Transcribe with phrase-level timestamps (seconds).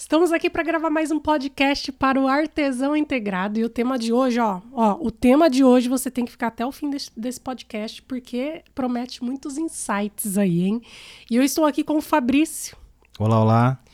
[0.00, 4.14] Estamos aqui para gravar mais um podcast para o Artesão Integrado e o tema de
[4.14, 7.10] hoje, ó, ó, o tema de hoje você tem que ficar até o fim desse,
[7.14, 10.80] desse podcast porque promete muitos insights aí, hein?
[11.30, 12.78] E eu estou aqui com o Fabrício.
[13.18, 13.84] Olá, olá.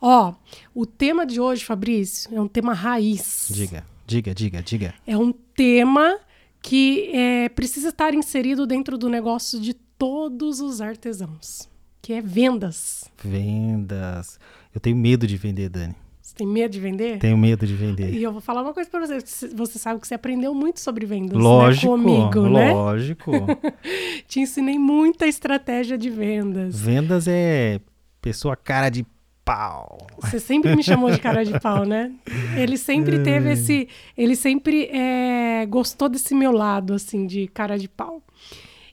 [0.00, 0.32] Ó,
[0.72, 3.48] o tema de hoje, Fabrício, é um tema raiz.
[3.50, 4.94] Diga, diga, diga, diga.
[5.04, 6.20] É um tema
[6.62, 11.68] que é, precisa estar inserido dentro do negócio de todos os artesãos,
[12.00, 13.10] que é vendas.
[13.20, 14.38] Vendas.
[14.74, 15.94] Eu tenho medo de vender, Dani.
[16.20, 17.18] Você tem medo de vender?
[17.18, 18.12] Tenho medo de vender.
[18.12, 19.18] E eu vou falar uma coisa para você.
[19.54, 22.02] Você sabe que você aprendeu muito sobre vendas lógico, né?
[22.02, 22.72] comigo, né?
[22.72, 23.32] Lógico.
[24.28, 26.78] Te ensinei muita estratégia de vendas.
[26.78, 27.80] Vendas é
[28.20, 29.06] pessoa cara de
[29.42, 30.06] pau.
[30.20, 32.12] Você sempre me chamou de cara de pau, né?
[32.54, 33.88] Ele sempre teve esse.
[34.14, 38.22] Ele sempre é, gostou desse meu lado, assim, de cara de pau.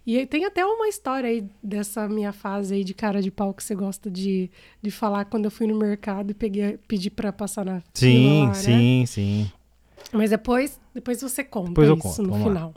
[0.05, 3.63] E tem até uma história aí dessa minha fase aí de cara de pau que
[3.63, 4.52] você gosta de,
[4.82, 8.48] de falar quando eu fui no mercado e peguei, pedi para passar na Sim, lá,
[8.49, 8.54] né?
[8.54, 9.52] sim, sim.
[10.13, 12.54] Mas depois, depois você conta Depois eu isso conto, no vamos lá.
[12.54, 12.74] final.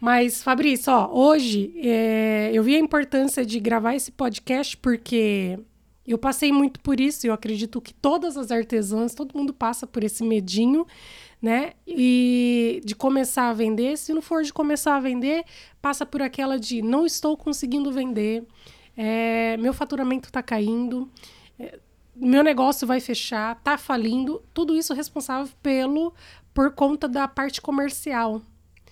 [0.00, 5.58] Mas, Fabrício, ó, hoje é, eu vi a importância de gravar esse podcast porque
[6.06, 7.26] eu passei muito por isso.
[7.26, 10.86] Eu acredito que todas as artesãs, todo mundo passa por esse medinho,
[11.44, 11.74] né?
[11.86, 13.98] E de começar a vender.
[13.98, 15.44] Se não for de começar a vender,
[15.82, 18.46] passa por aquela de não estou conseguindo vender,
[18.96, 21.06] é, meu faturamento está caindo,
[21.58, 21.78] é,
[22.16, 24.42] meu negócio vai fechar, tá falindo.
[24.54, 26.14] Tudo isso responsável pelo
[26.54, 28.40] por conta da parte comercial.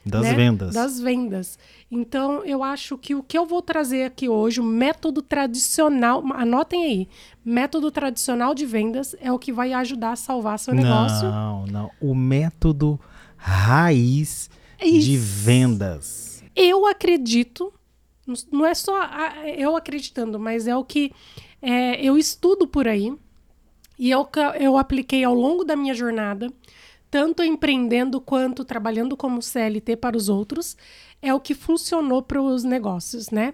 [0.04, 0.34] Das né?
[0.34, 0.74] vendas.
[0.74, 1.58] Das vendas.
[1.90, 6.84] Então, eu acho que o que eu vou trazer aqui hoje, o método tradicional, anotem
[6.84, 7.08] aí,
[7.44, 11.28] método tradicional de vendas é o que vai ajudar a salvar seu negócio.
[11.30, 11.90] Não, não.
[12.00, 12.98] O método
[13.36, 15.22] raiz de Isso.
[15.44, 16.44] vendas.
[16.54, 17.72] Eu acredito,
[18.50, 21.12] não é só a- eu acreditando, mas é o que
[21.60, 23.14] é, eu estudo por aí
[23.98, 26.52] e eu, eu apliquei ao longo da minha jornada,
[27.12, 30.78] tanto empreendendo quanto trabalhando como CLT para os outros,
[31.20, 33.52] é o que funcionou para os negócios, né?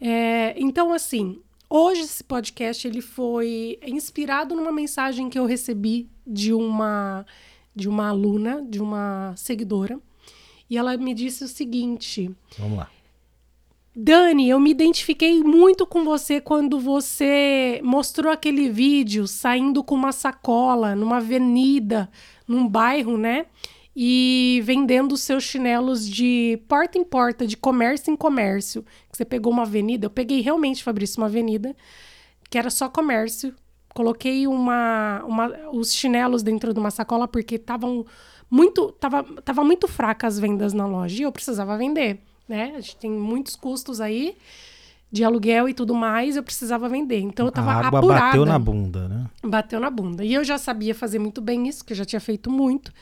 [0.00, 6.52] É, então, assim, hoje esse podcast ele foi inspirado numa mensagem que eu recebi de
[6.52, 7.24] uma
[7.72, 10.00] de uma aluna, de uma seguidora,
[10.68, 12.28] e ela me disse o seguinte:
[12.58, 12.90] Vamos lá.
[14.00, 20.12] Dani, eu me identifiquei muito com você quando você mostrou aquele vídeo saindo com uma
[20.12, 22.08] sacola numa avenida,
[22.46, 23.46] num bairro, né?
[23.96, 28.84] E vendendo seus chinelos de porta em porta, de comércio em comércio.
[29.10, 31.74] Você pegou uma avenida, eu peguei realmente, Fabrício, uma avenida
[32.48, 33.52] que era só comércio.
[33.92, 38.06] Coloquei uma, uma, os chinelos dentro de uma sacola porque estavam
[38.48, 42.72] muito, tava, tava muito fracas as vendas na loja e eu precisava vender, né?
[42.76, 44.36] A gente tem muitos custos aí
[45.10, 47.20] de aluguel e tudo mais, eu precisava vender.
[47.20, 48.24] Então eu tava a água apurada.
[48.26, 49.26] bateu na bunda, né?
[49.42, 50.24] Bateu na bunda.
[50.24, 52.92] E eu já sabia fazer muito bem isso, que eu já tinha feito muito.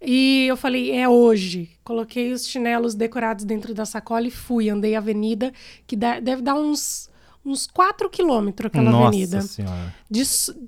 [0.00, 1.70] E eu falei, é hoje.
[1.82, 4.68] Coloquei os chinelos decorados dentro da sacola e fui.
[4.68, 5.52] Andei a avenida,
[5.86, 7.08] que dá- deve dar uns,
[7.44, 9.40] uns 4 quilômetros aquela Nossa avenida.
[9.40, 9.94] senhora.
[10.10, 10.22] De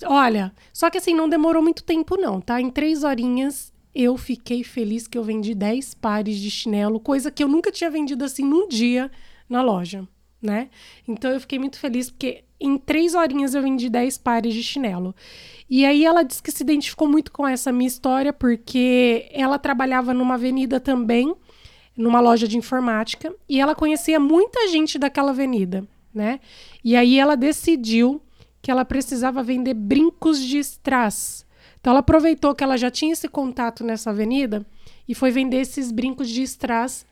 [0.07, 2.61] olha, só que assim, não demorou muito tempo, não, tá?
[2.61, 7.43] Em três horinhas eu fiquei feliz que eu vendi 10 pares de chinelo, coisa que
[7.43, 9.11] eu nunca tinha vendido assim num dia
[9.49, 10.07] na loja,
[10.41, 10.69] né?
[11.09, 15.15] Então eu fiquei muito feliz porque em três horinhas eu vendi 10 pares de chinelo.
[15.69, 20.13] E aí ela disse que se identificou muito com essa minha história porque ela trabalhava
[20.13, 21.35] numa avenida também,
[21.97, 26.39] numa loja de informática, e ela conhecia muita gente daquela avenida, né?
[26.85, 28.21] E aí ela decidiu
[28.61, 31.46] que ela precisava vender brincos de strass.
[31.87, 34.67] Então ela aproveitou que ela já tinha esse contato nessa avenida
[35.09, 37.07] e foi vender esses brincos de strass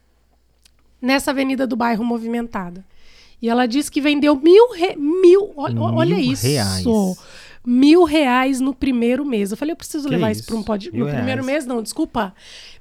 [1.00, 2.84] nessa avenida do bairro movimentada.
[3.40, 6.84] E ela disse que vendeu mil, re- mil, olha, Mil olha isso, reais.
[7.64, 9.52] mil reais no primeiro mês.
[9.52, 10.40] Eu falei, eu preciso Que levar isso?
[10.40, 10.98] isso para um podcast.
[10.98, 11.46] No primeiro reais.
[11.46, 12.34] mês, não, desculpa.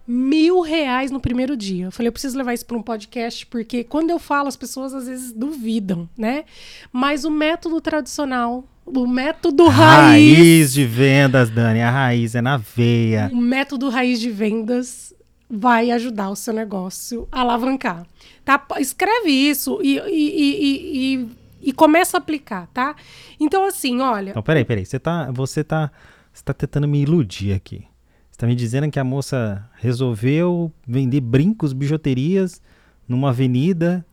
[0.07, 1.85] Mil reais no primeiro dia.
[1.85, 4.95] Eu falei, eu preciso levar isso para um podcast, porque quando eu falo, as pessoas
[4.95, 6.43] às vezes duvidam, né?
[6.91, 11.81] Mas o método tradicional, o método raiz, Raiz de vendas, Dani.
[11.81, 13.29] A raiz é na veia.
[13.31, 15.13] o método raiz de vendas
[15.49, 18.05] vai ajudar o seu negócio a alavancar.
[18.43, 18.65] Tá?
[18.79, 21.29] Escreve isso e, e, e, e,
[21.69, 22.95] e, começa a aplicar, tá?
[23.39, 24.31] Então, assim, olha.
[24.31, 24.85] Então, peraí, peraí.
[24.85, 25.91] Você tá, você tá,
[26.33, 27.85] você tá tentando me iludir aqui.
[28.31, 32.61] Você tá me dizendo que a moça resolveu vender brincos, bijuterias
[33.07, 34.05] numa avenida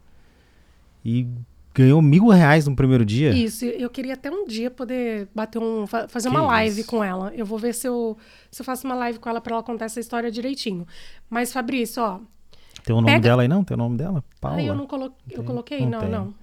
[1.05, 1.27] e
[1.81, 3.31] ganhou mil reais no primeiro dia?
[3.31, 6.89] Isso, eu queria até um dia poder bater um, fa- fazer Que uma live isso.
[6.91, 7.33] com ela.
[7.35, 8.17] Eu vou ver se eu,
[8.51, 10.87] se eu faço uma live com ela para ela contar essa história direitinho.
[11.29, 12.21] Mas, Fabrício, ó,
[12.85, 13.63] Tem o nome Pega- dela aí não?
[13.65, 14.23] Tem o nome dela?
[14.41, 14.59] Paula?
[14.59, 15.13] Ai, eu não colo...
[15.31, 15.85] eu coloquei?
[15.87, 16.35] não Não, não.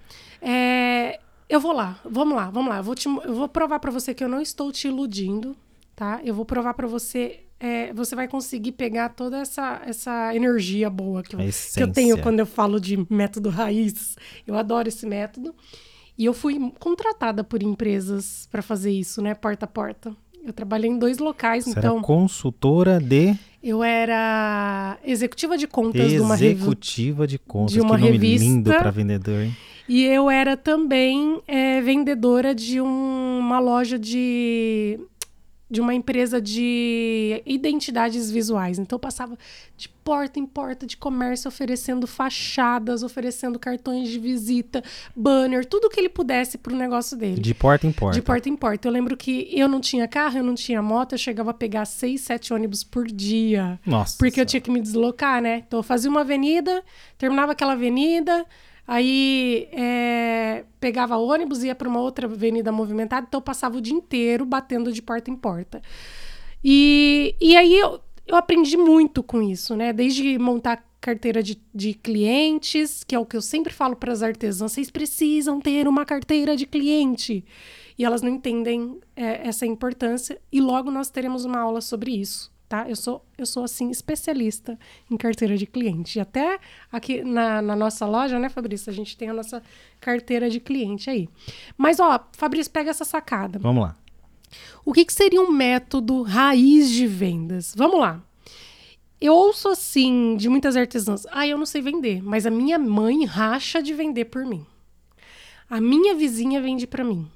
[0.42, 1.20] É,
[1.50, 2.78] Eu vou lá, vamos lá, vamos lá.
[2.78, 5.56] Eu vou, te, eu vou provar para você que eu não estou te iludindo,
[5.96, 6.20] tá?
[6.24, 7.40] Eu vou provar para você.
[7.60, 12.22] É, você vai conseguir pegar toda essa, essa energia boa que eu, que eu tenho
[12.22, 14.16] quando eu falo de método raiz.
[14.46, 15.56] Eu adoro esse método.
[16.18, 19.36] E eu fui contratada por empresas para fazer isso, né?
[19.36, 20.16] Porta a porta.
[20.44, 21.98] Eu trabalhei em dois locais, Você então.
[21.98, 23.36] Era consultora de.
[23.62, 26.64] Eu era executiva de contas de uma revista.
[26.64, 27.74] Executiva de contas.
[27.74, 28.46] De uma que nome revista.
[28.46, 29.56] lindo para vendedor, hein?
[29.90, 35.00] E eu era também é, vendedora de um, uma loja de
[35.70, 38.80] de uma empresa de identidades visuais.
[38.80, 39.38] Então eu passava
[39.76, 44.82] de porta em porta de comércio oferecendo fachadas, oferecendo cartões de visita,
[45.16, 47.42] banner, tudo que ele pudesse para o negócio dele.
[47.42, 48.18] De porta em porta.
[48.18, 48.88] De porta em porta.
[48.88, 51.86] Eu lembro que eu não tinha carro, eu não tinha moto, eu chegava a pegar
[51.86, 53.78] seis, sete ônibus por dia.
[53.86, 54.18] Nossa.
[54.18, 55.64] Porque eu tinha que me deslocar, né?
[55.68, 56.82] Então eu fazia uma avenida,
[57.18, 58.46] terminava aquela avenida,
[58.88, 63.94] Aí é, pegava ônibus, ia para uma outra avenida movimentada, então eu passava o dia
[63.94, 65.82] inteiro batendo de porta em porta.
[66.64, 69.92] E, e aí eu, eu aprendi muito com isso, né?
[69.92, 74.24] Desde montar carteira de, de clientes, que é o que eu sempre falo para as
[74.24, 77.44] artesãs: vocês precisam ter uma carteira de cliente.
[78.00, 82.56] E elas não entendem é, essa importância, e logo nós teremos uma aula sobre isso
[82.68, 82.88] tá?
[82.88, 84.78] Eu sou, eu sou assim, especialista
[85.10, 86.18] em carteira de cliente.
[86.18, 86.60] E até
[86.92, 88.90] aqui na, na nossa loja, né, Fabrício?
[88.90, 89.64] A gente tem a nossa
[90.00, 91.30] carteira de cliente aí.
[91.78, 93.60] Mas, ó, Fabrício, pega essa sacada.
[93.60, 93.96] Vamos lá.
[94.86, 97.74] O que, que seria um método raiz de vendas?
[97.76, 98.22] Vamos lá.
[99.20, 103.26] Eu ouço assim de muitas artesãs: ah, eu não sei vender, mas a minha mãe
[103.26, 104.66] racha de vender por mim.
[105.70, 107.30] A minha vizinha vende para mim.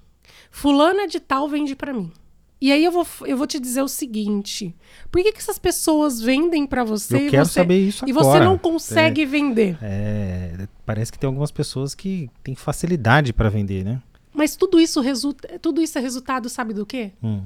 [0.51, 2.12] Fulana de tal vende para mim.
[2.61, 4.75] E aí eu vou, eu vou te dizer o seguinte:
[5.11, 7.25] por que, que essas pessoas vendem para você?
[7.25, 8.39] Eu quero você, saber isso e agora.
[8.39, 9.77] você não consegue é, vender?
[9.81, 13.99] É, parece que tem algumas pessoas que têm facilidade para vender, né?
[14.31, 17.11] Mas tudo isso resulta, tudo isso é resultado, sabe do quê?
[17.23, 17.43] Hum.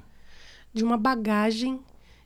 [0.74, 1.80] De uma bagagem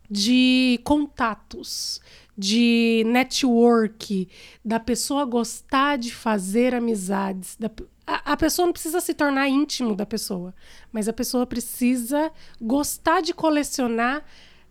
[0.09, 2.01] de contatos,
[2.35, 4.27] de network,
[4.65, 7.69] da pessoa gostar de fazer amizades, da,
[8.09, 10.53] a, a pessoa não precisa se tornar íntimo da pessoa,
[10.91, 14.25] mas a pessoa precisa gostar de colecionar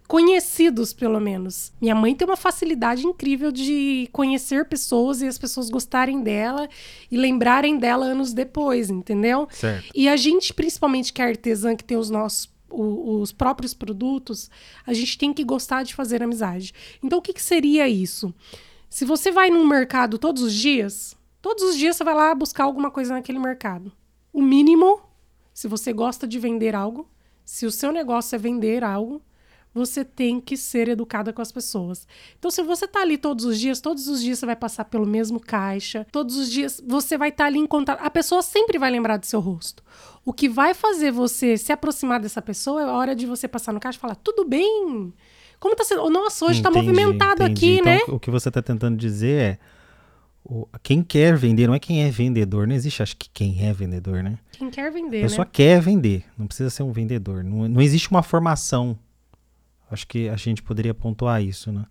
[0.08, 1.70] conhecidos, pelo menos.
[1.80, 6.66] Minha mãe tem uma facilidade incrível de conhecer pessoas e as pessoas gostarem dela
[7.10, 9.46] e lembrarem dela anos depois, entendeu?
[9.50, 9.92] Certo.
[9.94, 14.50] E a gente, principalmente que é artesã, que tem os nossos os próprios produtos,
[14.86, 16.74] a gente tem que gostar de fazer amizade.
[17.02, 18.34] Então, o que, que seria isso?
[18.90, 22.64] Se você vai num mercado todos os dias, Todos os dias você vai lá buscar
[22.64, 23.92] alguma coisa naquele mercado.
[24.32, 25.00] O mínimo,
[25.54, 27.08] se você gosta de vender algo,
[27.44, 29.22] se o seu negócio é vender algo,
[29.72, 32.06] você tem que ser educada com as pessoas.
[32.38, 35.06] Então, se você está ali todos os dias, todos os dias você vai passar pelo
[35.06, 38.00] mesmo caixa, todos os dias você vai estar tá ali em contato.
[38.02, 39.82] A pessoa sempre vai lembrar do seu rosto.
[40.24, 43.72] O que vai fazer você se aproximar dessa pessoa é a hora de você passar
[43.72, 45.12] no caixa e falar: tudo bem?
[45.60, 46.08] Como está sendo?
[46.10, 47.80] Nossa, hoje está movimentado entendi.
[47.80, 48.00] aqui, então, né?
[48.08, 49.58] O que você está tentando dizer é
[50.82, 54.22] quem quer vender, não é quem é vendedor, não existe, acho que quem é vendedor,
[54.22, 54.38] né?
[54.52, 55.50] Quem quer vender, A pessoa né?
[55.52, 57.44] quer vender, não precisa ser um vendedor.
[57.44, 58.98] Não, não existe uma formação.
[59.90, 61.84] Acho que a gente poderia pontuar isso, né?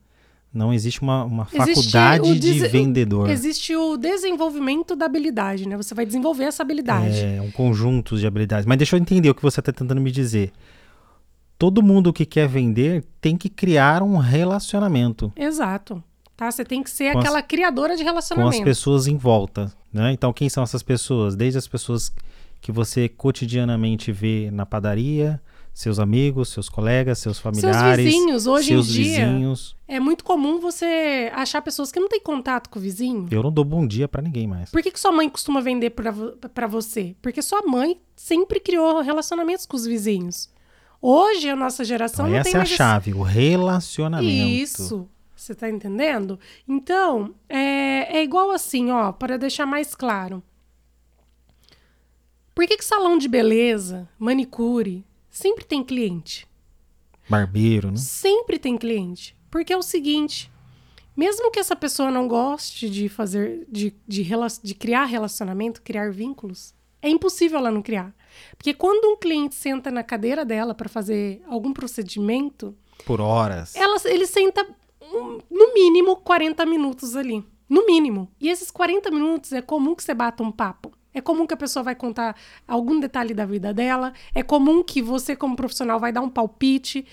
[0.52, 3.30] Não existe uma, uma existe faculdade de vendedor.
[3.30, 5.78] Existe o desenvolvimento da habilidade, né?
[5.78, 7.20] Você vai desenvolver essa habilidade.
[7.20, 8.66] É, um conjunto de habilidades.
[8.66, 10.52] Mas deixa eu entender o que você está tentando me dizer.
[11.60, 15.32] Todo mundo que quer vender tem que criar um relacionamento.
[15.36, 16.04] Exato.
[16.38, 16.52] Tá?
[16.52, 18.56] Você tem que ser com aquela as, criadora de relacionamento.
[18.56, 20.12] Com as pessoas em volta, né?
[20.12, 21.36] Então, quem são essas pessoas?
[21.36, 22.14] Desde as pessoas
[22.62, 25.42] que você cotidianamente vê na padaria,
[25.74, 28.48] seus amigos, seus colegas, seus familiares, seus vizinhos.
[28.48, 29.76] Hoje seus em dia vizinhos.
[29.88, 33.28] é muito comum você achar pessoas que não têm contato com o vizinho.
[33.32, 34.70] Eu não dou bom dia para ninguém mais.
[34.70, 37.16] Por que, que sua mãe costuma vender para você?
[37.20, 40.50] Porque sua mãe sempre criou relacionamentos com os vizinhos.
[41.02, 44.50] Hoje a nossa geração então, não essa tem é mais a chave, o relacionamento.
[44.50, 45.08] Isso.
[45.48, 46.38] Você tá entendendo?
[46.68, 50.44] Então, é, é igual assim, ó, para deixar mais claro.
[52.54, 56.46] Por que, que salão de beleza, manicure, sempre tem cliente?
[57.30, 57.96] Barbeiro, né?
[57.96, 59.38] Sempre tem cliente.
[59.50, 60.52] Porque é o seguinte:
[61.16, 64.28] mesmo que essa pessoa não goste de fazer, de, de,
[64.62, 68.14] de criar relacionamento, criar vínculos, é impossível ela não criar.
[68.58, 72.76] Porque quando um cliente senta na cadeira dela para fazer algum procedimento.
[73.06, 73.78] Por horas.
[73.78, 74.68] Ela, ele senta
[75.50, 77.44] no mínimo 40 minutos ali.
[77.70, 78.30] No mínimo.
[78.40, 80.92] E esses 40 minutos é comum que você bata um papo.
[81.14, 82.36] É comum que a pessoa vai contar
[82.68, 84.14] algum detalhe da vida dela.
[84.34, 87.06] É comum que você, como profissional, vai dar um palpite.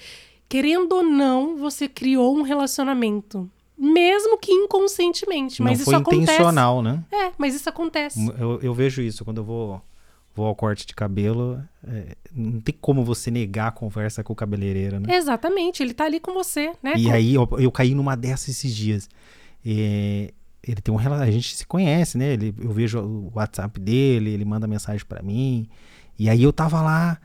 [0.48, 3.50] Querendo ou não, você criou um relacionamento.
[3.76, 5.60] Mesmo que inconscientemente.
[5.62, 6.22] Mas não isso foi acontece.
[6.22, 7.02] intencional, né?
[7.10, 8.24] É, mas isso acontece.
[8.38, 9.82] Eu, eu vejo isso quando eu vou
[10.34, 14.36] vou ao corte de cabelo, é, não tem como você negar a conversa com o
[14.36, 15.14] cabeleireiro, né?
[15.16, 16.94] Exatamente, ele tá ali com você, né?
[16.96, 19.08] E Com- aí eu, eu caí numa dessas esses dias.
[19.64, 20.32] É,
[20.66, 22.32] ele tem um a gente se conhece, né?
[22.32, 25.68] Ele, eu vejo o WhatsApp dele, ele manda mensagem pra mim.
[26.18, 27.18] E aí eu tava lá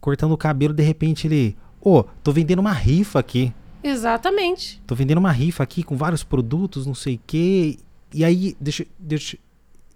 [0.00, 3.52] cortando o cabelo, de repente ele, ô, tô vendendo uma rifa aqui.
[3.82, 4.80] Exatamente.
[4.86, 7.78] Tô vendendo uma rifa aqui com vários produtos, não sei o quê.
[8.14, 9.36] E aí, deixa, deixa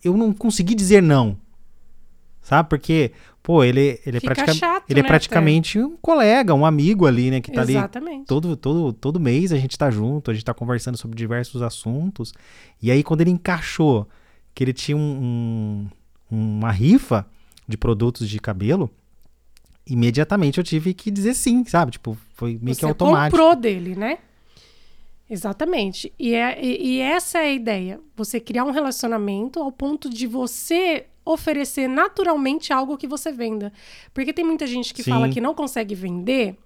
[0.02, 1.36] eu não consegui dizer não.
[2.50, 2.68] Sabe?
[2.68, 3.12] Porque,
[3.44, 7.30] pô, ele, ele é, pratica- chato, ele é né, praticamente um colega, um amigo ali,
[7.30, 7.40] né?
[7.40, 8.26] Que tá ali Exatamente.
[8.26, 12.34] todo, todo, todo mês a gente tá junto, a gente tá conversando sobre diversos assuntos.
[12.82, 14.08] E aí, quando ele encaixou
[14.52, 15.86] que ele tinha um,
[16.28, 17.24] um- uma rifa
[17.68, 18.90] de produtos de cabelo,
[19.86, 21.92] imediatamente eu tive que dizer sim, sabe?
[21.92, 23.36] Tipo, foi meio que Você automático.
[23.38, 24.18] comprou dele, né?
[25.28, 26.12] Exatamente.
[26.18, 28.00] E, é, e, e essa é a ideia.
[28.16, 33.72] Você criar um relacionamento ao ponto de você oferecer naturalmente algo que você venda.
[34.12, 35.10] Porque tem muita gente que Sim.
[35.10, 36.56] fala que não consegue vender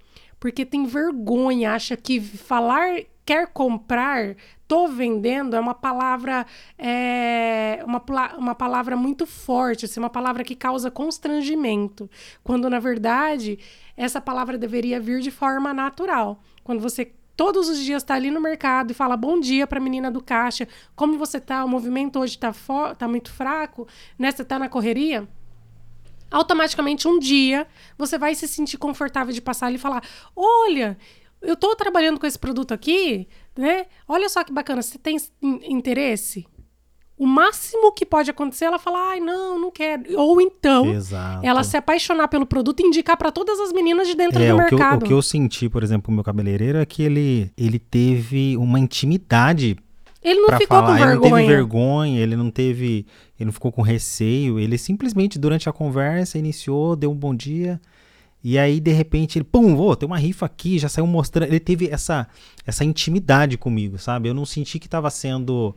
[0.44, 4.36] porque tem vergonha, acha que falar quer comprar,
[4.68, 6.44] tô vendendo é uma palavra
[6.78, 8.04] é, uma,
[8.36, 12.10] uma palavra muito forte, assim, uma palavra que causa constrangimento,
[12.42, 13.58] quando na verdade
[13.96, 16.42] essa palavra deveria vir de forma natural.
[16.62, 19.82] Quando você todos os dias está ali no mercado e fala bom dia para a
[19.82, 21.64] menina do caixa, como você tá?
[21.64, 23.86] O movimento hoje tá, fo- tá muito fraco,
[24.18, 24.30] né?
[24.30, 25.28] Você tá na correria?
[26.30, 27.64] automaticamente um dia
[27.96, 30.02] você vai se sentir confortável de passar ali e falar:
[30.34, 30.98] Olha,
[31.40, 33.86] eu tô trabalhando com esse produto aqui, né?
[34.08, 36.44] Olha só que bacana, você tem in- interesse?
[37.16, 40.02] O máximo que pode acontecer é ela falar: Ai, não, não quero.
[40.18, 41.46] Ou então Exato.
[41.46, 44.54] ela se apaixonar pelo produto e indicar para todas as meninas de dentro É, do
[44.56, 45.02] o que, eu, mercado.
[45.02, 48.56] o que eu senti, por exemplo, com o meu cabeleireiro é que ele, ele teve
[48.56, 49.76] uma intimidade
[50.22, 50.86] Ele não ficou falar.
[50.88, 51.46] com Ele não teve vergonha.
[51.46, 53.06] vergonha, ele não teve.
[53.38, 54.58] Ele não ficou com receio.
[54.58, 57.80] Ele simplesmente, durante a conversa, iniciou, deu um bom dia.
[58.42, 61.48] E aí, de repente, ele, pum, vou, tem uma rifa aqui, já saiu mostrando.
[61.48, 62.26] Ele teve essa,
[62.66, 64.28] essa intimidade comigo, sabe?
[64.28, 65.74] Eu não senti que tava sendo.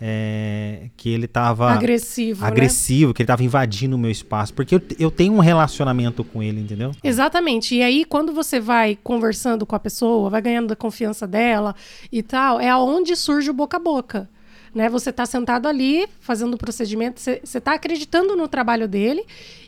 [0.00, 2.48] É, que ele tava Agressivo, né?
[2.48, 4.54] agressivo, que ele tava invadindo o meu espaço.
[4.54, 6.92] Porque eu, eu tenho um relacionamento com ele, entendeu?
[7.04, 7.74] Exatamente.
[7.74, 11.74] E aí, quando você vai conversando com a pessoa, vai ganhando a confiança dela
[12.10, 14.28] e tal, é aonde surge o boca a boca.
[14.74, 14.88] Né?
[14.88, 19.24] Você está sentado ali, fazendo o procedimento, você está acreditando no trabalho dele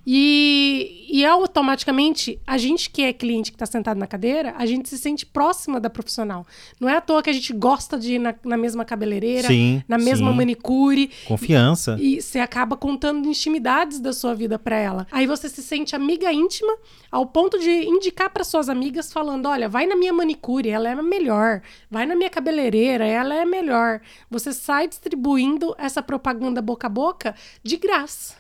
[0.07, 4.89] e, e automaticamente, a gente que é cliente que está sentado na cadeira, a gente
[4.89, 6.45] se sente próxima da profissional.
[6.81, 9.83] Não é à toa que a gente gosta de ir na, na mesma cabeleireira, Sim,
[9.87, 10.37] na mesma sim.
[10.37, 11.97] manicure, Confiança.
[12.01, 15.07] e você acaba contando intimidades da sua vida pra ela.
[15.13, 16.73] Aí você se sente amiga íntima
[17.13, 20.93] ao ponto de indicar para suas amigas falando: "Olha, vai na minha manicure, ela é
[20.93, 21.61] a melhor.
[21.91, 24.01] Vai na minha cabeleireira, ela é a melhor".
[24.31, 28.37] Você sai distribuindo essa propaganda boca a boca de graça.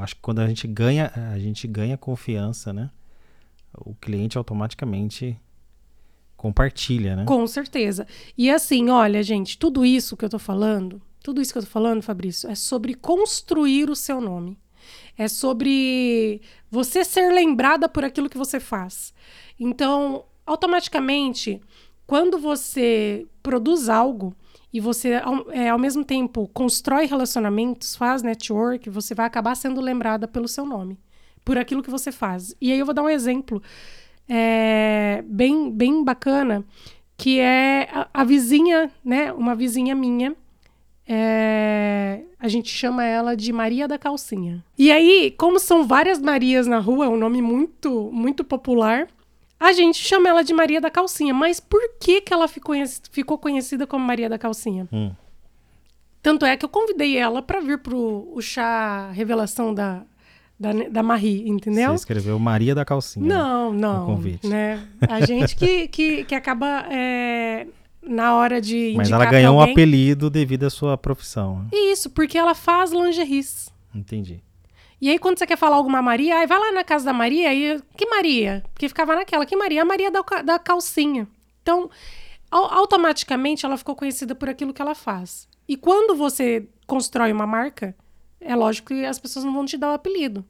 [0.00, 2.90] Acho que quando a gente ganha, a gente ganha confiança, né?
[3.76, 5.38] O cliente automaticamente
[6.36, 7.24] compartilha, né?
[7.24, 8.06] Com certeza.
[8.38, 11.68] E assim, olha, gente, tudo isso que eu tô falando, tudo isso que eu tô
[11.68, 14.56] falando, Fabrício, é sobre construir o seu nome.
[15.16, 19.14] É sobre você ser lembrada por aquilo que você faz.
[19.58, 21.60] Então, automaticamente,
[22.06, 24.34] quando você produz algo
[24.72, 29.80] e você, ao, é, ao mesmo tempo, constrói relacionamentos, faz network, você vai acabar sendo
[29.80, 30.98] lembrada pelo seu nome,
[31.44, 32.54] por aquilo que você faz.
[32.60, 33.62] E aí eu vou dar um exemplo
[34.28, 36.64] é, bem, bem bacana,
[37.16, 39.32] que é a, a vizinha, né?
[39.32, 40.36] Uma vizinha minha.
[41.08, 44.64] É, a gente chama ela de Maria da Calcinha.
[44.76, 49.06] E aí, como são várias Marias na rua, é um nome muito, muito popular,
[49.58, 51.32] a gente chama ela de Maria da Calcinha.
[51.32, 52.74] Mas por que, que ela ficou,
[53.10, 54.88] ficou conhecida como Maria da Calcinha?
[54.92, 55.12] Hum.
[56.22, 60.02] Tanto é que eu convidei ela para vir pro o chá revelação da,
[60.58, 61.90] da, da Marie, entendeu?
[61.90, 63.24] Você escreveu Maria da Calcinha.
[63.24, 63.34] né?
[63.34, 64.06] Não, não.
[64.06, 64.46] convite.
[64.46, 64.84] Né?
[65.08, 67.68] A gente que, que, que acaba é,
[68.06, 71.66] na hora de Mas ela ganhou um alguém- apelido devido à sua profissão.
[71.72, 73.68] Isso, porque ela faz lingeries.
[73.94, 74.42] Entendi.
[75.00, 77.52] E aí, quando você quer falar alguma Maria, aí vai lá na casa da Maria
[77.52, 77.80] e.
[77.96, 78.64] Que Maria?
[78.72, 79.44] Porque ficava naquela.
[79.44, 79.82] Que Maria?
[79.82, 81.28] A Maria da, da calcinha.
[81.62, 81.90] Então,
[82.50, 85.46] au- automaticamente ela ficou conhecida por aquilo que ela faz.
[85.68, 87.94] E quando você constrói uma marca,
[88.40, 90.44] é lógico que as pessoas não vão te dar o apelido.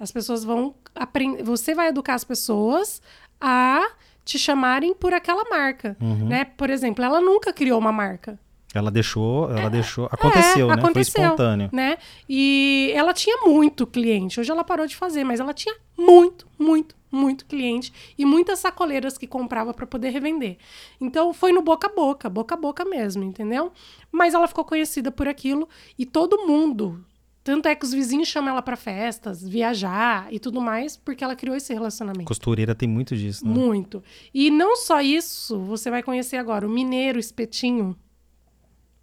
[0.00, 1.42] As pessoas vão aprender.
[1.42, 3.02] Você vai educar as pessoas
[3.40, 3.86] a
[4.24, 5.96] te chamarem por aquela marca.
[6.00, 6.28] Uhum.
[6.28, 6.44] Né?
[6.44, 8.38] Por exemplo, ela nunca criou uma marca.
[8.74, 10.08] Ela deixou, ela deixou.
[10.10, 10.74] Aconteceu, né?
[10.74, 11.68] É, aconteceu, Foi espontâneo.
[11.72, 11.98] né?
[12.26, 14.40] E ela tinha muito cliente.
[14.40, 19.18] Hoje ela parou de fazer, mas ela tinha muito, muito, muito cliente e muitas sacoleiras
[19.18, 20.56] que comprava para poder revender.
[20.98, 23.72] Então foi no boca a boca, boca a boca mesmo, entendeu?
[24.10, 27.04] Mas ela ficou conhecida por aquilo e todo mundo
[27.44, 31.34] Tanto é que os vizinhos chamam ela para festas, viajar e tudo mais, porque ela
[31.34, 32.26] criou esse relacionamento.
[32.26, 33.52] Costureira tem muito disso, né?
[33.52, 34.02] Muito.
[34.32, 37.96] E não só isso, você vai conhecer agora o Mineiro Espetinho.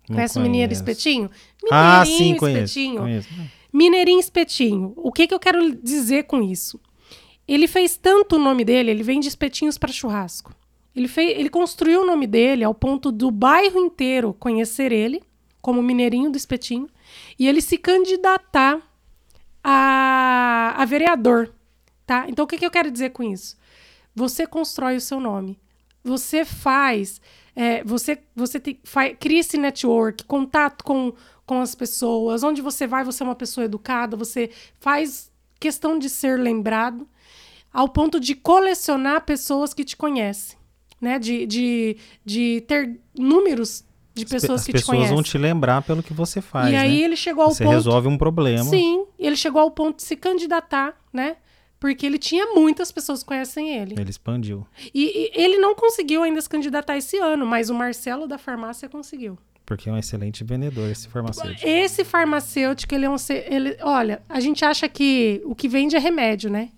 [0.08, 0.82] Não Conhece o Mineiro conheço.
[0.82, 1.30] Espetinho?
[1.70, 2.64] Ah, Mineirinho sim, conheço.
[2.64, 3.02] Espetinho.
[3.02, 3.30] conheço.
[3.74, 4.94] Mineirinho Espetinho.
[4.96, 6.80] O que, que eu quero dizer com isso?
[7.46, 10.54] Ele fez tanto o nome dele, ele vende espetinhos para churrasco.
[10.96, 15.22] Ele, fez, ele construiu o nome dele ao ponto do bairro inteiro conhecer ele
[15.62, 16.90] como Mineirinho do Espetinho
[17.38, 18.82] e ele se candidatar
[19.64, 21.54] a, a vereador.
[22.06, 22.26] Tá?
[22.28, 23.58] Então, o que, que eu quero dizer com isso?
[24.16, 25.60] Você constrói o seu nome.
[26.04, 27.22] Você faz,
[27.56, 31.14] é, você, você tem, faz, cria esse network, contato com,
[31.46, 32.44] com as pessoas.
[32.44, 34.50] Onde você vai, você é uma pessoa educada, você
[34.80, 37.08] faz questão de ser lembrado,
[37.72, 40.58] ao ponto de colecionar pessoas que te conhecem,
[41.00, 41.20] né?
[41.20, 43.84] De, de, de ter números
[44.20, 45.14] de pessoas As que te pessoas conhecem.
[45.16, 47.06] vão te lembrar pelo que você faz, e aí né?
[47.06, 47.74] ele chegou ao Você ponto.
[47.76, 48.64] resolve um problema.
[48.64, 51.38] Sim, ele chegou ao ponto de se candidatar, né?
[51.80, 53.96] Porque ele tinha muitas pessoas que conhecem ele.
[53.98, 54.68] Ele expandiu.
[54.94, 58.90] E, e ele não conseguiu ainda se candidatar esse ano, mas o Marcelo da farmácia
[58.90, 59.38] conseguiu.
[59.66, 61.66] Porque é um excelente vendedor esse farmacêutico.
[61.66, 63.16] Esse farmacêutico, ele é um.
[63.30, 66.70] Ele, olha, a gente acha que o que vende é remédio, né?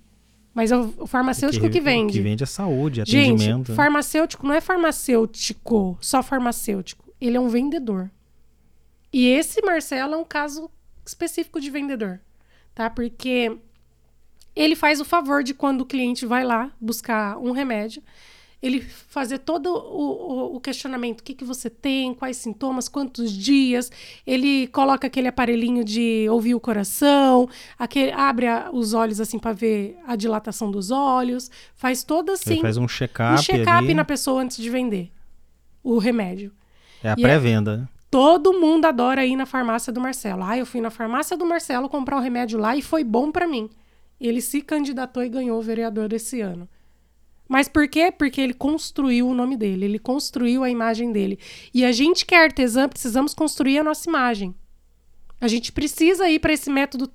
[0.53, 2.13] Mas é o, o farmacêutico que, vende.
[2.13, 3.69] Que vende a saúde, Gente, atendimento.
[3.69, 3.75] né?
[3.75, 7.11] farmacêutico não é farmacêutico, só farmacêutico.
[7.22, 8.10] Ele é um vendedor.
[9.13, 10.70] E esse Marcelo é um caso
[11.06, 12.20] específico de vendedor,
[12.74, 12.90] tá?
[12.90, 13.58] Porque
[14.56, 18.01] ele faz o favor de quando o cliente vai lá buscar um remédio,
[18.62, 23.32] ele fazer todo o, o- o questionamento: o que, que você tem, quais sintomas, quantos
[23.32, 23.92] dias.
[24.25, 29.51] Ele coloca aquele aparelhinho de ouvir o coração, aquele, abre a- os olhos assim para
[29.51, 33.94] ver a dilatação dos olhos, faz todo assim Ele faz um um check-up check-up ali.
[33.96, 35.12] na pessoa antes de vender
[35.84, 36.54] o remédio.
[37.03, 37.77] É a é- pré-venda.
[37.77, 37.88] né?
[38.10, 40.43] Todo mundo adora ir na farmácia do Marcelo.
[40.43, 43.48] Ah, eu fui na farmácia do Marcelo comprar um remédio lá e foi bom pra
[43.48, 43.70] mim.
[44.20, 46.67] Ele se candidatou e ganhou o vereador esse ano.
[47.48, 48.12] Mas por quê?
[48.12, 51.40] Porque ele construiu o nome dele, ele construiu a imagem dele.
[51.74, 54.53] E a gente que é artesã precisamos construir a nossa imagem.
[55.40, 57.09] A gente precisa ir para esse método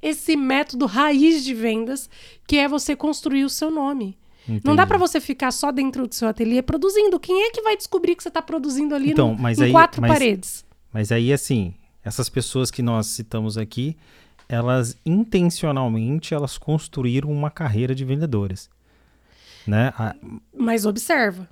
[0.00, 2.08] esse método raiz de vendas,
[2.46, 4.16] que é você construir o seu nome.
[4.48, 4.86] Não dá Entendi.
[4.88, 7.18] pra você ficar só dentro do seu ateliê produzindo.
[7.18, 9.72] Quem é que vai descobrir que você tá produzindo ali Então, no- mas em aí-
[9.72, 10.64] quatro mas- paredes?
[10.92, 13.96] Mas aí, assim, essas pessoas que nós citamos aqui,
[14.48, 18.68] elas intencionalmente elas construíram uma carreira de vendedoras.
[19.66, 19.92] Né?
[19.98, 20.14] A-
[20.56, 21.48] Mas observa,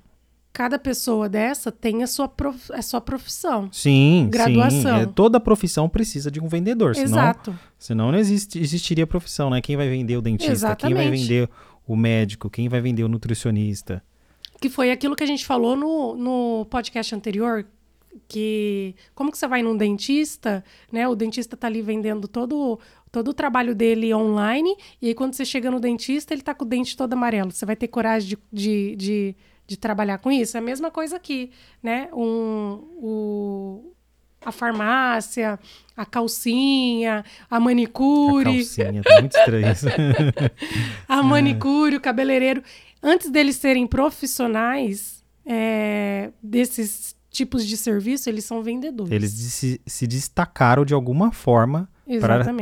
[0.53, 3.67] cada pessoa dessa tem a sua, prof- a sua profissão.
[3.73, 4.95] sim, Graduação.
[4.99, 5.01] sim.
[5.01, 7.59] É, toda profissão precisa de um vendedor, senão, Exato.
[7.77, 9.59] senão não existe, existiria profissão, né?
[9.61, 10.75] Quem vai vender o dentista?
[10.77, 11.21] Quem vai Exatamente.
[11.27, 11.49] vender
[11.87, 12.49] o médico?
[12.49, 14.03] Quem vai vender o nutricionista?
[14.59, 17.65] Que foi aquilo que a gente falou no, no podcast anterior,
[18.27, 21.07] que como que você vai num dentista, né?
[21.07, 22.79] O dentista tá ali vendendo todo,
[23.11, 26.63] todo o trabalho dele online, e aí quando você chega no dentista, ele tá com
[26.63, 27.51] o dente todo amarelo.
[27.51, 29.35] Você vai ter coragem de, de, de,
[29.67, 30.57] de trabalhar com isso?
[30.57, 31.51] É a mesma coisa aqui,
[31.83, 32.09] né?
[32.13, 33.93] Um, o,
[34.45, 35.59] a farmácia,
[35.95, 38.43] a calcinha, a A manicure.
[38.43, 39.85] calcinha, tá muito estranho isso.
[41.07, 42.61] a manicure, o cabeleireiro,
[43.01, 49.11] antes deles serem profissionais é, desses tipos de serviço, eles são vendedores.
[49.11, 51.89] Eles se, se destacaram de alguma forma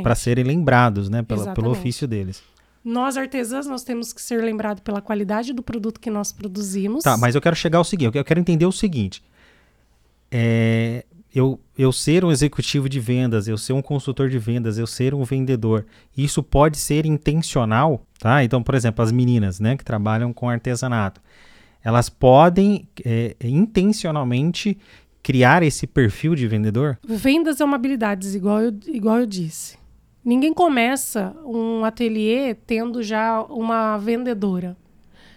[0.01, 1.21] para serem lembrados, né?
[1.21, 2.41] Pela, pelo ofício deles.
[2.83, 7.03] Nós, artesãs, nós temos que ser lembrados pela qualidade do produto que nós produzimos.
[7.03, 9.23] Tá, mas eu quero chegar ao seguinte, eu quero entender o seguinte.
[10.29, 14.85] É, eu, eu ser um executivo de vendas, eu ser um consultor de vendas, eu
[14.85, 18.43] ser um vendedor, isso pode ser intencional, tá?
[18.43, 21.19] Então, por exemplo, as meninas, né, que trabalham com artesanato,
[21.83, 24.77] elas podem é, intencionalmente
[25.23, 26.99] criar esse perfil de vendedor?
[27.03, 29.77] Vendas é uma habilidade, igual eu, igual eu disse.
[30.23, 34.77] Ninguém começa um ateliê tendo já uma vendedora.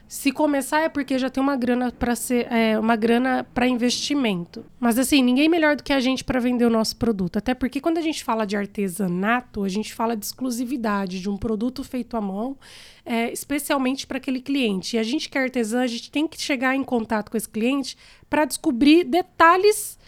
[0.08, 4.64] Se começar é porque já tem uma grana para ser é, uma grana para investimento.
[4.78, 7.38] Mas assim, ninguém melhor do que a gente para vender o nosso produto.
[7.38, 11.36] Até porque quando a gente fala de artesanato, a gente fala de exclusividade de um
[11.36, 12.56] produto feito à mão,
[13.04, 14.94] é, especialmente para aquele cliente.
[14.94, 17.48] E a gente que é artesã, a gente tem que chegar em contato com esse
[17.48, 17.96] cliente
[18.30, 19.98] para descobrir detalhes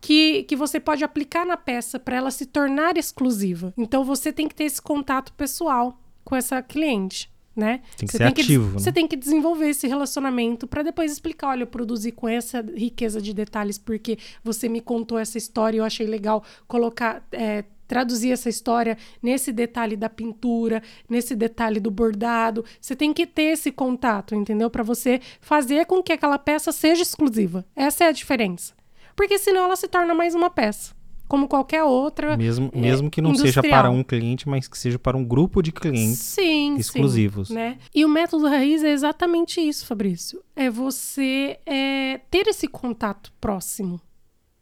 [0.00, 3.74] que, que você pode aplicar na peça para ela se tornar exclusiva.
[3.76, 7.28] Então você tem que ter esse contato pessoal com essa cliente.
[7.58, 7.80] Né?
[7.96, 8.78] Tem que Você ser ativo, né?
[8.78, 13.20] Você tem que desenvolver esse relacionamento para depois explicar, olha, eu produzi com essa riqueza
[13.20, 18.30] de detalhes porque você me contou essa história e eu achei legal colocar, é, traduzir
[18.30, 22.64] essa história nesse detalhe da pintura, nesse detalhe do bordado.
[22.80, 24.70] Você tem que ter esse contato, entendeu?
[24.70, 27.66] Para você fazer com que aquela peça seja exclusiva.
[27.74, 28.72] Essa é a diferença.
[29.16, 30.97] Porque senão ela se torna mais uma peça.
[31.28, 32.36] Como qualquer outra.
[32.36, 33.82] Mesmo, é, mesmo que não seja industrial.
[33.82, 37.48] para um cliente, mas que seja para um grupo de clientes Sim, exclusivos.
[37.48, 37.78] Sim, né?
[37.94, 40.42] E o método raiz é exatamente isso, Fabrício.
[40.56, 44.00] É você é, ter esse contato próximo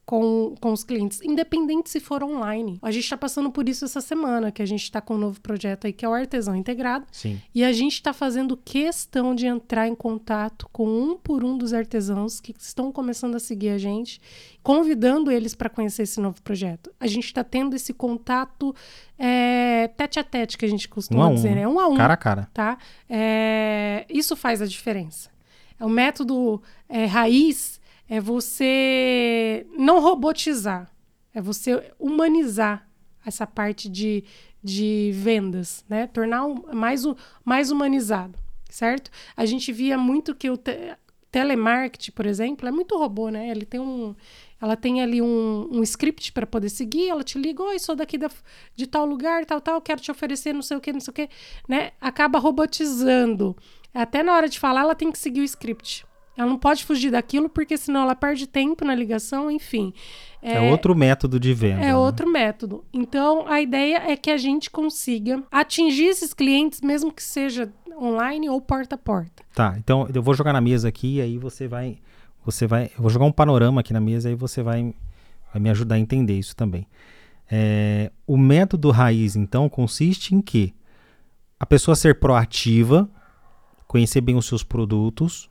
[0.07, 2.79] com, com os clientes, independente se for online.
[2.81, 5.41] A gente está passando por isso essa semana, que a gente está com um novo
[5.41, 7.05] projeto aí, que é o Artesão Integrado.
[7.11, 7.43] Sim.
[7.53, 11.75] E a gente está fazendo questão de entrar em contato com um por um dos
[11.75, 14.21] artesãos que estão começando a seguir a gente,
[14.63, 16.93] convidando eles para conhecer esse novo projeto.
[17.01, 18.73] A gente está tendo esse contato
[19.19, 21.67] é, tete a tete, que a gente costuma Um a um, dizer, né?
[21.67, 21.97] Um a um.
[21.97, 22.49] Cara a cara.
[22.55, 22.79] Tá?
[23.11, 25.31] É, isso faz a diferença.
[25.81, 30.91] É o método é, raiz é você não robotizar,
[31.35, 32.89] é você humanizar
[33.25, 34.25] essa parte de,
[34.63, 36.07] de vendas, né?
[36.07, 37.03] Tornar mais,
[37.45, 38.39] mais humanizado,
[38.71, 39.11] certo?
[39.37, 40.97] A gente via muito que o te,
[41.31, 43.51] telemarketing, por exemplo, é muito robô, né?
[43.51, 44.15] Ele tem um,
[44.61, 48.17] ela tem ali um, um script para poder seguir, ela te liga, oi, sou daqui
[48.17, 48.31] da,
[48.75, 51.15] de tal lugar, tal, tal, quero te oferecer não sei o que, não sei o
[51.15, 51.29] que,
[51.69, 51.91] né?
[52.01, 53.57] Acaba robotizando.
[53.93, 56.07] Até na hora de falar, ela tem que seguir o script.
[56.37, 59.93] Ela não pode fugir daquilo, porque senão ela perde tempo na ligação, enfim.
[60.43, 61.81] É, outro método de venda.
[61.81, 61.97] É né?
[61.97, 62.85] outro método.
[62.93, 68.49] Então, a ideia é que a gente consiga atingir esses clientes, mesmo que seja online
[68.51, 69.43] ou porta a porta.
[69.55, 71.99] Tá, então eu vou jogar na mesa aqui e aí você vai.
[72.45, 72.91] Você vai.
[72.95, 74.95] Eu vou jogar um panorama aqui na mesa e aí você vai,
[75.53, 76.87] vai me ajudar a entender isso também.
[77.51, 80.75] É, o método raiz, então, consiste em que
[81.59, 83.09] a pessoa ser proativa,
[83.87, 85.49] conhecer bem os seus produtos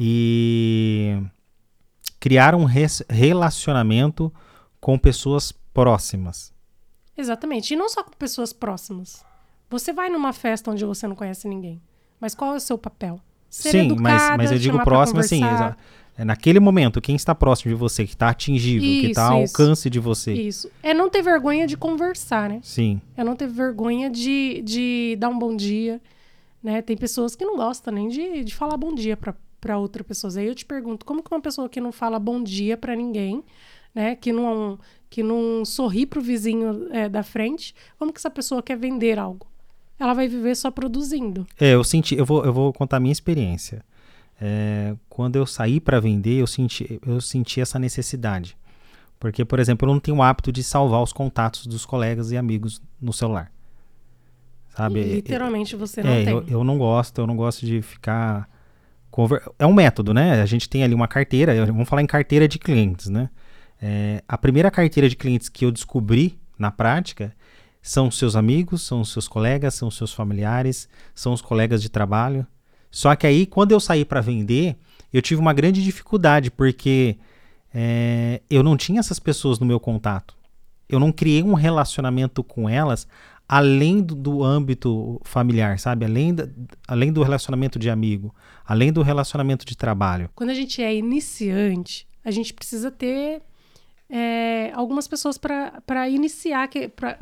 [0.00, 1.20] e
[2.20, 4.32] criar um relacionamento
[4.80, 6.52] com pessoas próximas.
[7.16, 7.74] Exatamente.
[7.74, 9.24] E não só com pessoas próximas.
[9.68, 11.82] Você vai numa festa onde você não conhece ninguém.
[12.20, 13.20] Mas qual é o seu papel?
[13.50, 15.40] Ser Sim, mas, educada, mas eu digo próximo assim,
[16.16, 19.42] é naquele momento, quem está próximo de você, que está atingível, que Isso, está ao
[19.42, 19.60] isso.
[19.60, 20.32] alcance de você.
[20.32, 20.70] Isso.
[20.82, 22.60] É não ter vergonha de conversar, né?
[22.62, 26.00] Sim, É não ter vergonha de, de dar um bom dia,
[26.62, 26.82] né?
[26.82, 30.32] Tem pessoas que não gostam nem de, de falar bom dia pra, pra outra pessoa.
[30.36, 33.42] Aí eu te pergunto, como que uma pessoa que não fala bom dia pra ninguém,
[33.94, 34.14] né?
[34.14, 34.78] Que não,
[35.10, 39.46] que não sorri pro vizinho é, da frente, como que essa pessoa quer vender algo?
[39.98, 41.46] Ela vai viver só produzindo.
[41.58, 43.84] É, eu senti, eu vou, eu vou contar a minha experiência.
[44.40, 48.56] É, quando eu saí para vender, eu senti, eu senti essa necessidade.
[49.18, 52.36] Porque, por exemplo, eu não tenho o hábito de salvar os contatos dos colegas e
[52.36, 53.50] amigos no celular.
[54.76, 55.02] Sabe?
[55.02, 56.32] Literalmente você não é, tem.
[56.32, 58.48] eu, eu não gosto, eu não gosto de ficar.
[59.18, 60.40] Conver- É um método, né?
[60.40, 63.28] A gente tem ali uma carteira, vamos falar em carteira de clientes, né?
[63.82, 67.34] É, a primeira carteira de clientes que eu descobri na prática
[67.82, 71.82] são os seus amigos, são os seus colegas, são os seus familiares, são os colegas
[71.82, 72.46] de trabalho.
[72.92, 74.76] Só que aí, quando eu saí para vender,
[75.12, 77.16] eu tive uma grande dificuldade, porque
[77.74, 80.36] é, eu não tinha essas pessoas no meu contato.
[80.88, 83.06] Eu não criei um relacionamento com elas
[83.48, 86.04] além do, do âmbito familiar, sabe?
[86.04, 86.48] Além, da-
[86.86, 88.34] além do relacionamento de amigo,
[88.66, 90.28] além do relacionamento de trabalho.
[90.34, 93.40] Quando a gente é iniciante, a gente precisa ter
[94.10, 96.68] é, algumas pessoas para iniciar,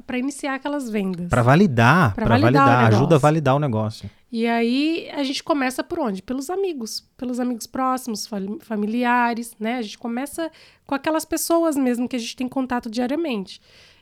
[0.06, 1.28] pra iniciar aquelas vendas.
[1.28, 4.08] Para validar, para validar validar, ajuda a validar o negócio.
[4.30, 6.20] E aí a gente começa por onde?
[6.22, 8.28] Pelos amigos, pelos amigos próximos,
[8.60, 9.78] familiares, né?
[9.78, 10.50] A gente começa
[10.86, 13.60] com aquelas pessoas mesmo que a gente tem contato diariamente.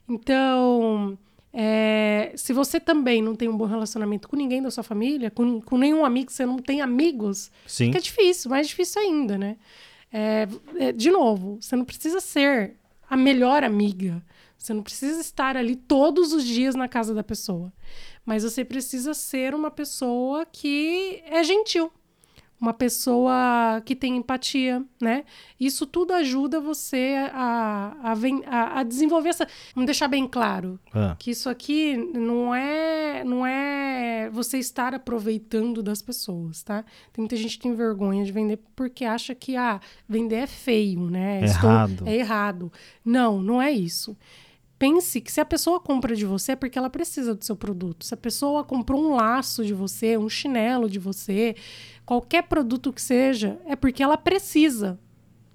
[0.09, 1.17] Então,
[1.57, 5.61] é, se você também não tem um bom relacionamento com ninguém da sua família, com,
[5.61, 7.87] com nenhum amigo, você não tem amigos, Sim.
[7.87, 9.57] fica difícil, mais difícil ainda, né?
[10.13, 12.75] É, é, de novo, você não precisa ser
[13.09, 14.21] a melhor amiga.
[14.59, 17.73] Você não precisa estar ali todos os dias na casa da pessoa.
[18.25, 21.93] Mas você precisa ser uma pessoa que é gentil.
[22.61, 25.25] Uma pessoa que tem empatia, né?
[25.61, 28.13] Isso tudo ajuda você a, a,
[28.47, 29.47] a- a desenvolver essa.
[29.75, 35.83] Vamos deixar bem claro Ah, que isso aqui não é não é você estar aproveitando
[35.83, 36.83] das pessoas, tá?
[37.13, 41.11] Tem muita gente que tem vergonha de vender porque acha que ah, vender é feio,
[41.11, 41.41] né?
[41.41, 42.05] É errado.
[42.09, 42.73] é errado.
[43.05, 44.17] Não, não é isso.
[44.79, 48.05] Pense que se a pessoa compra de você é porque ela precisa do seu produto.
[48.05, 51.55] Se a pessoa comprou um laço de você, um chinelo de você,
[52.05, 54.99] qualquer produto que seja, é porque ela precisa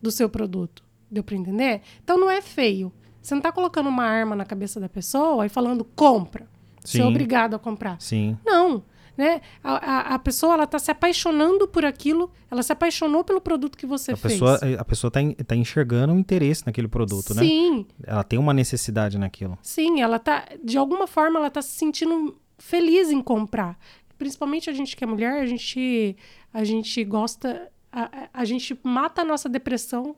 [0.01, 0.83] do seu produto.
[1.11, 1.81] Deu para entender?
[2.03, 2.91] Então não é feio.
[3.21, 6.47] Você não tá colocando uma arma na cabeça da pessoa e falando compra.
[6.83, 7.07] Você é Sim.
[7.09, 7.99] obrigado a comprar.
[7.99, 8.37] sim.
[8.45, 8.83] Não,
[9.19, 9.41] né?
[9.61, 13.77] A, a, a pessoa ela tá se apaixonando por aquilo, ela se apaixonou pelo produto
[13.77, 14.33] que você A fez.
[14.35, 17.41] pessoa, a pessoa tá, en- tá enxergando um interesse naquele produto, né?
[17.43, 19.57] Sim, Ela tem uma necessidade naquilo.
[19.61, 23.77] sim, ela tá de alguma forma ela tá se sentindo feliz em comprar.
[24.17, 26.15] Principalmente a gente que é mulher, a gente
[26.53, 30.15] a gente gosta a- a gente mata a nossa depressão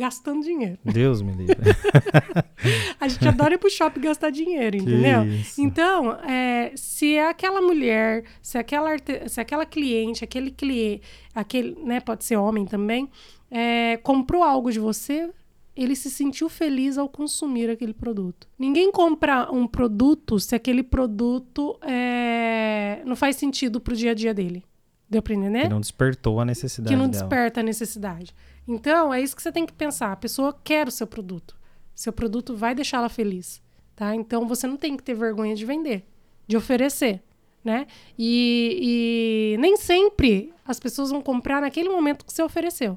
[0.00, 0.78] gastando dinheiro.
[0.82, 1.56] Deus me livre.
[2.98, 5.22] A gente adora ir pro shopping gastar dinheiro, entendeu?
[5.58, 8.96] Então, é, se é aquela mulher, se é aquela,
[9.28, 11.02] se é aquela cliente, aquele cliente,
[11.34, 13.10] aquele, né, pode ser homem também,
[13.50, 15.30] é, comprou algo de você,
[15.76, 18.48] ele se sentiu feliz ao consumir aquele produto.
[18.58, 24.32] Ninguém compra um produto se aquele produto é, não faz sentido pro dia a dia
[24.32, 24.64] dele.
[25.10, 25.62] Deu pra entender?
[25.62, 27.24] Que não despertou a necessidade que não dela.
[27.24, 28.32] desperta a necessidade.
[28.70, 30.12] Então, é isso que você tem que pensar.
[30.12, 31.56] A pessoa quer o seu produto.
[31.92, 33.60] Seu produto vai deixá-la feliz,
[33.96, 34.14] tá?
[34.14, 36.06] Então, você não tem que ter vergonha de vender,
[36.46, 37.20] de oferecer,
[37.64, 37.88] né?
[38.16, 42.96] E, e nem sempre as pessoas vão comprar naquele momento que você ofereceu.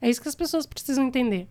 [0.00, 1.48] É isso que as pessoas precisam entender.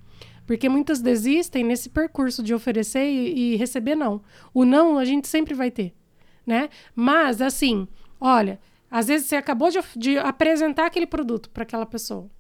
[0.48, 4.22] Porque muitas desistem nesse percurso de oferecer e, e receber não.
[4.54, 5.94] O não a gente sempre vai ter,
[6.46, 6.70] né?
[6.96, 7.86] Mas, assim,
[8.18, 12.32] olha, às vezes você acabou de, de apresentar aquele produto para aquela pessoa.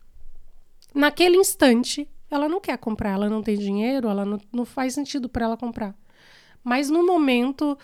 [0.93, 5.29] Naquele instante, ela não quer comprar, ela não tem dinheiro, ela não, não faz sentido
[5.29, 5.95] para ela comprar.
[6.63, 7.77] Mas no momento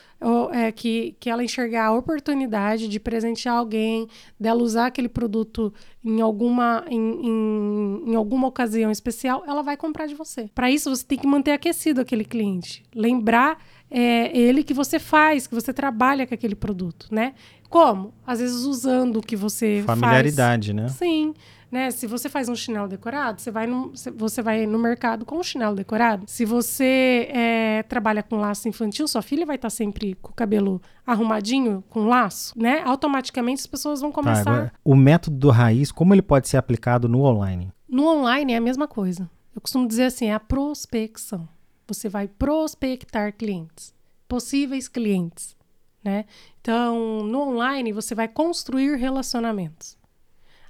[0.52, 4.08] é, que, que ela enxergar a oportunidade de presentear alguém,
[4.40, 10.06] dela usar aquele produto em alguma, em, em, em alguma ocasião especial, ela vai comprar
[10.06, 10.50] de você.
[10.54, 12.84] Para isso, você tem que manter aquecido aquele cliente.
[12.94, 13.58] Lembrar
[13.90, 17.34] é, ele que você faz, que você trabalha com aquele produto, né?
[17.70, 18.14] Como?
[18.26, 20.00] Às vezes usando o que você faz.
[20.00, 20.88] Familiaridade, né?
[20.90, 21.34] Sim.
[21.70, 21.92] Né?
[21.92, 25.44] Se você faz um chinelo decorado, você vai no, você- vai no mercado com um
[25.44, 26.24] chinelo decorado.
[26.28, 30.82] Se você é, trabalha com laço infantil, sua filha vai estar sempre com o cabelo
[31.06, 32.82] arrumadinho, com laço, né?
[32.86, 34.42] Automaticamente as pessoas vão Tá, começar.
[34.50, 37.70] agora, o método do raiz, como ele pode ser aplicado no online?
[37.90, 39.30] No online é a mesma coisa.
[39.54, 41.50] Eu costumo dizer assim, é a prospecção.
[41.88, 43.94] Você vai prospectar clientes,
[44.28, 45.56] possíveis clientes,
[46.04, 46.26] né?
[46.62, 49.97] Então, no online você vai construir relacionamentos.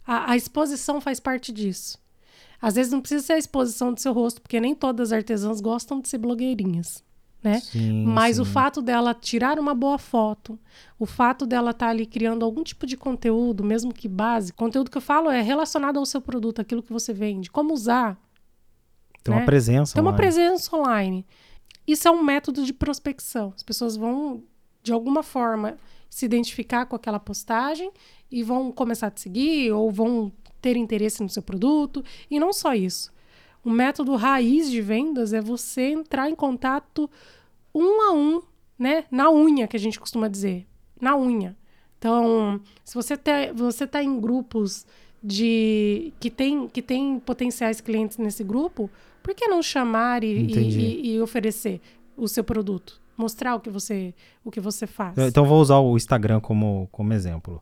[0.08, 2.00] A, a exposição faz parte disso.
[2.62, 5.62] Às vezes não precisa ser a exposição do seu rosto, porque nem todas as artesãs
[5.62, 7.04] gostam de ser blogueirinhas,
[7.44, 7.60] né?
[7.60, 8.52] Sim, Mas o sim.
[8.52, 10.58] fato dela tirar uma boa foto,
[10.98, 14.98] o fato dela estar ali criando algum tipo de conteúdo, mesmo que básico, conteúdo que
[14.98, 18.18] eu falo é relacionado ao seu produto, aquilo que você vende, como usar,
[19.24, 19.46] Tem uma né?
[19.46, 20.24] presença tem uma online.
[20.24, 21.26] presença online.
[21.86, 23.54] Isso é um método de prospecção.
[23.56, 24.42] As pessoas vão,
[24.82, 25.78] de alguma forma,
[26.10, 27.92] se identificar com aquela postagem
[28.32, 32.04] e vão começar a te seguir ou vão ter interesse no seu produto.
[32.30, 33.12] E não só isso.
[33.64, 37.10] O método raiz de vendas é você entrar em contato
[37.76, 38.42] um a um,
[38.78, 39.06] né?
[39.12, 40.66] Na unha, que a gente costuma dizer.
[41.00, 41.56] Na unha.
[42.00, 44.86] Então, se você está você tá em grupos
[45.24, 48.90] de que tem, que tem potenciais clientes nesse grupo,
[49.24, 51.82] por que não chamar e, e, e- e oferecer
[52.16, 53.02] o seu produto?
[53.18, 54.14] Mostrar o que você,
[54.46, 55.18] o que você faz.
[55.18, 57.62] Então vou usar o Instagram como, como exemplo.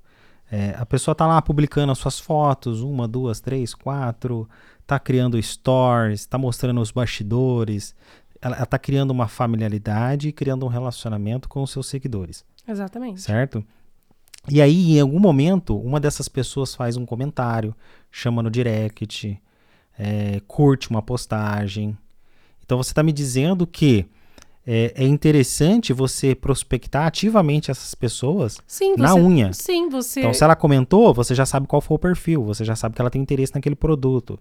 [0.51, 4.47] É, a pessoa tá lá publicando as suas fotos, uma, duas, três, quatro,
[4.85, 7.95] tá criando stories, tá mostrando os bastidores,
[8.41, 13.21] ela, ela tá criando uma familiaridade e criando um relacionamento com os seus seguidores, Exatamente.
[13.21, 13.65] certo?
[14.47, 17.75] E aí, em algum momento, uma dessas pessoas faz um comentário,
[18.11, 19.41] chama no direct,
[19.97, 21.97] é, curte uma postagem.
[22.63, 24.07] Então você está me dizendo que
[24.67, 29.53] é, é interessante você prospectar ativamente essas pessoas Sim, você, na unha.
[29.53, 30.21] Sim, você.
[30.21, 33.01] Então, se ela comentou, você já sabe qual foi o perfil, você já sabe que
[33.01, 34.39] ela tem interesse naquele produto.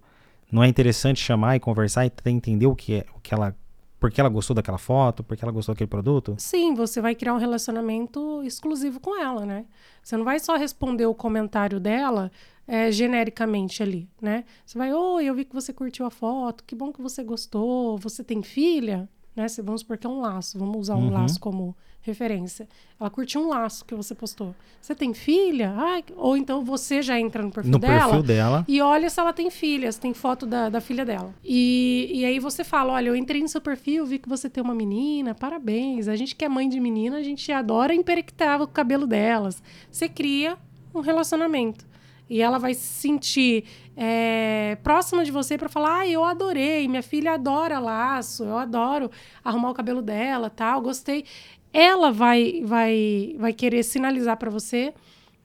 [0.51, 3.55] Não é interessante chamar e conversar e entender o que é, o que ela,
[3.99, 6.35] por que ela gostou daquela foto, por que ela gostou daquele produto?
[6.39, 9.65] Sim, você vai criar um relacionamento exclusivo com ela, né?
[10.03, 12.31] Você não vai só responder o comentário dela
[12.67, 14.43] é, genericamente ali, né?
[14.65, 17.97] Você vai, oi, eu vi que você curtiu a foto, que bom que você gostou,
[17.97, 19.07] você tem filha?
[19.35, 19.47] Né?
[19.47, 21.13] Se- Vamos supor que é um laço, vamos usar um Uhum.
[21.13, 22.67] laço como referência.
[22.99, 24.53] Ela curtiu um laço que você postou.
[24.79, 25.73] Você tem filha?
[25.75, 28.63] Ai, ou então você já entra no perfil No dela perfil dela.
[28.67, 31.33] e olha se ela tem filhas, tem foto da, da filha dela.
[31.43, 34.63] E, e aí você fala: olha, eu entrei no seu perfil, vi que você tem
[34.63, 36.07] uma menina, parabéns.
[36.07, 39.61] A gente que é mãe de menina, a gente adora emperectar o cabelo delas.
[39.91, 40.57] Você cria
[40.93, 41.85] um relacionamento.
[42.29, 47.03] E ela vai se sentir é, próxima de você para falar: ah, eu adorei, minha
[47.03, 49.11] filha adora laço, eu adoro
[49.43, 51.23] arrumar o cabelo dela, tal, gostei.
[51.71, 54.93] Ela vai, vai, vai querer sinalizar para você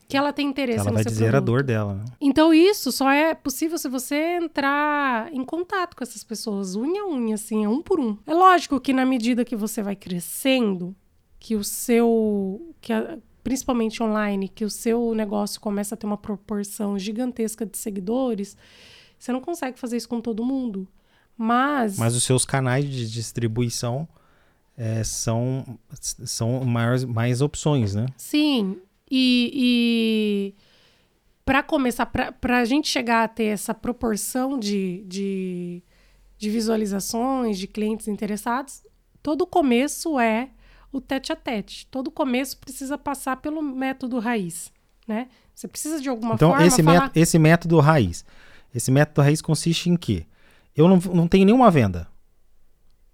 [0.09, 1.47] que ela tem interesse Ela no vai seu dizer a produto.
[1.47, 1.95] dor dela.
[1.95, 2.05] né?
[2.21, 7.07] Então, isso só é possível se você entrar em contato com essas pessoas, unha a
[7.09, 8.16] unha, assim, é um por um.
[8.27, 10.97] É lógico que na medida que você vai crescendo,
[11.38, 12.75] que o seu.
[12.81, 17.76] Que a- principalmente online, que o seu negócio começa a ter uma proporção gigantesca de
[17.76, 18.57] seguidores,
[19.18, 20.88] você não consegue fazer isso com todo mundo.
[21.37, 21.98] Mas.
[21.98, 24.09] Mas os seus canais de distribuição
[24.76, 28.07] é, são, são maiores, mais opções, né?
[28.16, 28.79] Sim,
[29.11, 30.55] e, e
[31.44, 35.83] para começar, para a gente chegar a ter essa proporção de, de,
[36.38, 38.83] de visualizações, de clientes interessados,
[39.22, 40.50] todo começo é
[40.92, 41.87] o tete a tete.
[41.90, 44.72] Todo começo precisa passar pelo método raiz,
[45.07, 45.29] né?
[45.55, 47.12] Você precisa de alguma então, forma esse, falar...
[47.14, 48.24] esse método raiz.
[48.74, 50.26] Esse método raiz consiste em quê?
[50.74, 52.09] Eu não, não tenho nenhuma venda.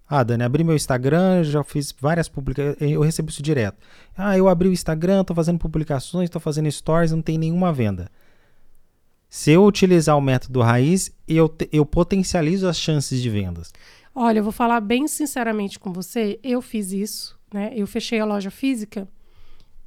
[0.09, 3.77] Ah, Dani, abri meu Instagram, já fiz várias publicações, eu recebo isso direto.
[4.15, 8.09] Ah, eu abri o Instagram, tô fazendo publicações, tô fazendo stories, não tem nenhuma venda.
[9.29, 13.73] Se eu utilizar o método raiz, eu, eu potencializo as chances de vendas.
[14.15, 17.71] Olha, eu vou falar bem sinceramente com você, eu fiz isso, né?
[17.75, 19.07] Eu fechei a loja física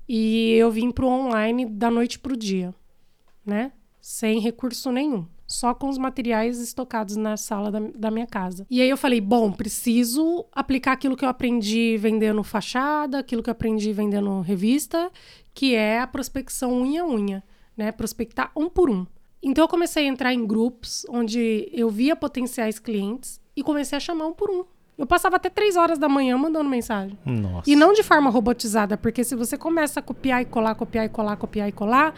[0.08, 2.74] e eu vim pro online da noite pro dia,
[3.44, 3.72] né?
[4.00, 8.64] Sem recurso nenhum só com os materiais estocados na sala da, da, minha casa.
[8.70, 13.50] E aí eu falei, bom, preciso aplicar aquilo que eu aprendi vendendo fachada, aquilo que
[13.50, 15.10] eu aprendi vendendo revista,
[15.52, 17.42] que é a prospecção unha a unha,
[17.76, 17.90] né?
[17.90, 19.04] Prospectar um por um.
[19.42, 24.00] Então eu comecei a entrar em grupos onde eu via potenciais clientes e comecei a
[24.00, 24.64] chamar um por um.
[25.00, 27.18] Eu passava até três horas da manhã mandando mensagem.
[27.24, 27.70] Nossa.
[27.70, 31.08] E não de forma robotizada, porque se você começa a copiar e colar, copiar e
[31.08, 32.14] colar, copiar e colar,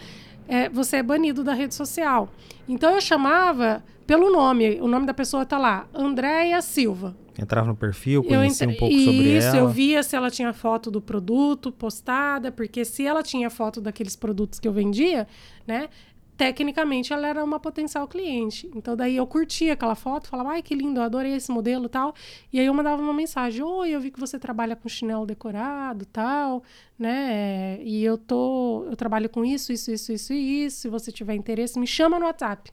[0.49, 2.29] é, você é banido da rede social.
[2.69, 7.17] Então eu chamava pelo nome, o nome da pessoa tá lá, Andréia Silva.
[7.39, 8.77] Entrava no perfil, conhecia entre...
[8.77, 9.39] um pouco sobre ela.
[9.39, 13.81] Isso, eu via se ela tinha foto do produto postada, porque se ela tinha foto
[13.81, 15.27] daqueles produtos que eu vendia,
[15.67, 15.89] né,
[16.37, 18.71] tecnicamente ela era uma potencial cliente.
[18.75, 22.15] Então daí eu curtia aquela foto, falava, ai que lindo, eu adorei esse modelo tal.
[22.53, 26.07] E aí eu mandava uma mensagem, oi, eu vi que você trabalha com chinelo decorado
[26.07, 26.63] tal,
[26.99, 27.79] né?
[27.83, 30.81] E eu tô, eu trabalho com isso, isso, isso, isso e isso.
[30.83, 32.71] Se você tiver interesse, me chama no WhatsApp.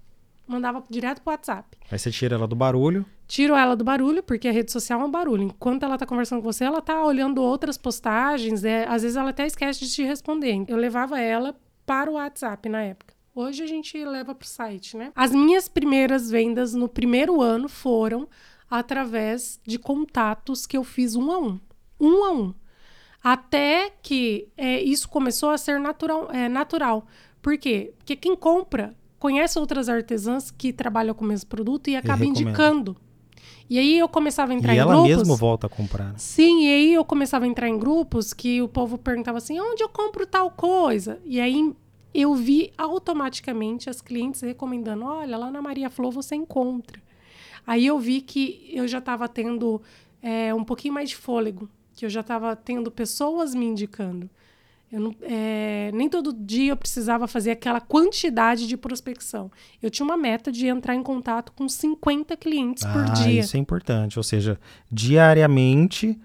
[0.48, 1.78] Mandava direto pro WhatsApp.
[1.92, 3.06] Aí você tira ela do barulho.
[3.28, 5.44] Tiro ela do barulho, porque a rede social é um barulho.
[5.44, 8.64] Enquanto ela tá conversando com você, ela tá olhando outras postagens.
[8.64, 10.66] É, às vezes ela até esquece de te responder.
[10.68, 13.19] Eu levava ela para o WhatsApp na época.
[13.40, 15.14] Hoje a gente leva para o site, né?
[15.16, 18.28] As minhas primeiras vendas no primeiro ano foram
[18.70, 21.58] através de contatos que eu fiz um a um.
[21.98, 22.54] Um a um.
[23.24, 27.08] Até que é, isso começou a ser natural, é, natural.
[27.42, 27.94] Por quê?
[27.98, 32.98] Porque quem compra conhece outras artesãs que trabalham com o mesmo produto e acaba indicando.
[33.70, 35.12] E aí eu começava a entrar e em ela grupos.
[35.12, 36.08] ela mesma volta a comprar.
[36.10, 36.16] Né?
[36.18, 39.82] Sim, e aí eu começava a entrar em grupos que o povo perguntava assim: onde
[39.82, 41.22] eu compro tal coisa?
[41.24, 41.74] E aí
[42.14, 47.02] eu vi automaticamente as clientes recomendando: olha, lá na Maria Flor você encontra.
[47.66, 49.82] Aí eu vi que eu já estava tendo
[50.22, 54.30] é, um pouquinho mais de fôlego, que eu já estava tendo pessoas me indicando.
[54.92, 59.52] Eu não, é, nem todo dia eu precisava fazer aquela quantidade de prospecção.
[59.82, 63.42] Eu tinha uma meta de entrar em contato com 50 clientes ah, por dia.
[63.42, 64.18] Isso é importante.
[64.18, 64.60] Ou seja,
[64.92, 66.20] diariamente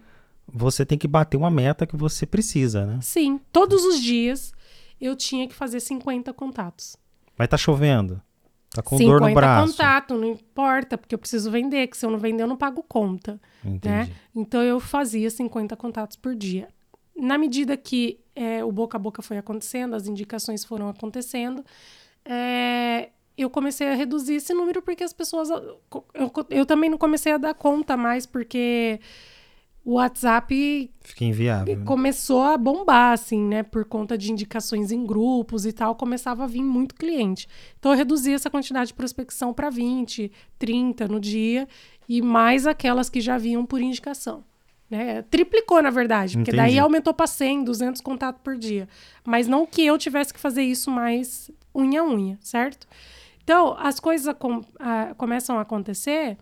[0.51, 2.99] você tem que bater uma meta que você precisa, né?
[3.03, 4.55] Sim, todos os dias
[5.05, 6.97] eu tinha que fazer 50 contatos.
[7.37, 8.21] Vai estar tá chovendo.
[8.71, 9.73] Tá com dor no braço.
[9.73, 12.57] 50 contato, não importa, porque eu preciso vender, que se eu não vender eu não
[12.57, 13.41] pago conta.
[13.65, 13.89] Entendi.
[13.89, 14.11] Né?
[14.35, 16.69] Então eu fazia 50 contatos por dia.
[17.17, 21.65] Na medida que é, o boca a boca foi acontecendo, as indicações foram acontecendo,
[22.25, 25.51] é, eu comecei a reduzir esse número porque as pessoas.
[25.51, 25.81] Eu,
[26.51, 29.01] eu também não comecei a dar conta mais, porque
[29.85, 31.77] o WhatsApp Fica inviável.
[31.77, 31.85] Né?
[31.85, 33.63] começou a bombar, assim, né?
[33.63, 37.47] Por conta de indicações em grupos e tal, começava a vir muito cliente.
[37.79, 41.69] Então eu reduzi essa quantidade de prospecção para 20, 30 no dia
[42.09, 44.43] e mais aquelas que já vinham por indicação.
[44.89, 45.23] Né?
[45.23, 46.69] Triplicou, na verdade, porque Entendi.
[46.69, 48.89] daí aumentou para 100, 200 contatos por dia.
[49.25, 52.87] Mas não que eu tivesse que fazer isso mais unha a unha, certo?
[53.43, 56.39] Então, as coisas com, a, começam a acontecer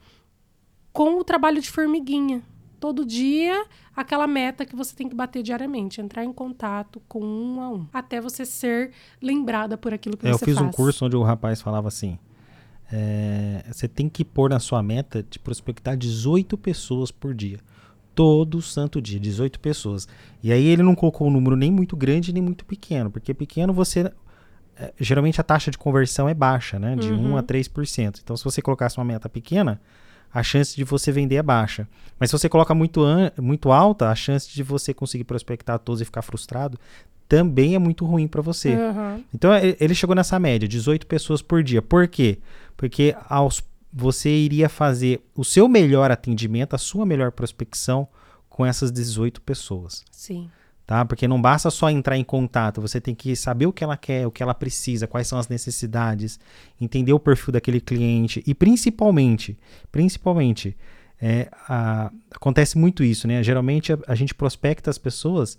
[0.92, 2.42] com o trabalho de formiguinha,
[2.82, 3.64] todo dia
[3.94, 7.86] aquela meta que você tem que bater diariamente, entrar em contato com um a um,
[7.92, 8.90] até você ser
[9.22, 10.42] lembrada por aquilo que é, você faz.
[10.42, 10.66] Eu fiz faz.
[10.66, 12.18] um curso onde o rapaz falava assim:
[12.92, 17.60] é, você tem que pôr na sua meta de prospectar 18 pessoas por dia.
[18.16, 20.08] Todo santo dia, 18 pessoas.
[20.42, 23.72] E aí ele não colocou um número nem muito grande nem muito pequeno, porque pequeno
[23.72, 24.12] você.
[24.76, 26.96] É, geralmente a taxa de conversão é baixa, né?
[26.96, 27.34] De uhum.
[27.34, 28.20] 1 a 3%.
[28.24, 29.80] Então, se você colocasse uma meta pequena,
[30.32, 31.86] a chance de você vender é baixa.
[32.18, 33.02] Mas se você coloca muito,
[33.40, 36.78] muito alta, a chance de você conseguir prospectar todos e ficar frustrado
[37.28, 38.74] também é muito ruim para você.
[38.74, 39.24] Uhum.
[39.35, 41.80] Então ele chegou nessa média, 18 pessoas por dia.
[41.80, 42.38] Por quê?
[42.76, 43.62] Porque aos,
[43.92, 48.06] você iria fazer o seu melhor atendimento, a sua melhor prospecção
[48.48, 50.04] com essas 18 pessoas.
[50.10, 50.50] Sim
[50.92, 51.06] tá?
[51.06, 54.26] Porque não basta só entrar em contato, você tem que saber o que ela quer,
[54.26, 56.38] o que ela precisa, quais são as necessidades,
[56.78, 59.56] entender o perfil daquele cliente e principalmente,
[59.90, 60.76] principalmente,
[61.18, 63.42] é, a, acontece muito isso, né?
[63.42, 65.58] Geralmente a, a gente prospecta as pessoas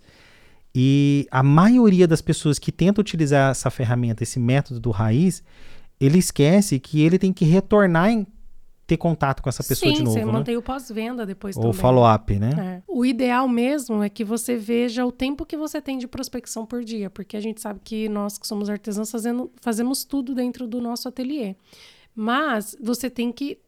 [0.72, 5.42] e a maioria das pessoas que tenta utilizar essa ferramenta, esse método do raiz,
[6.00, 8.24] ele esquece que ele tem que retornar em
[8.86, 10.32] ter contato com essa pessoa Sim, de novo, você né?
[10.32, 11.78] mantém o pós-venda depois Ou também.
[11.78, 12.50] follow-up, né?
[12.58, 12.82] É.
[12.86, 16.84] O ideal mesmo é que você veja o tempo que você tem de prospecção por
[16.84, 20.80] dia, porque a gente sabe que nós que somos artesãos fazendo, fazemos tudo dentro do
[20.80, 21.56] nosso ateliê.
[22.14, 23.58] Mas você tem que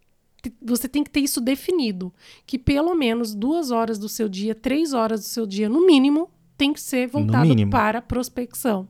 [0.62, 2.12] você tem que ter isso definido,
[2.46, 6.30] que pelo menos duas horas do seu dia, três horas do seu dia, no mínimo,
[6.56, 8.88] tem que ser voltado para prospecção.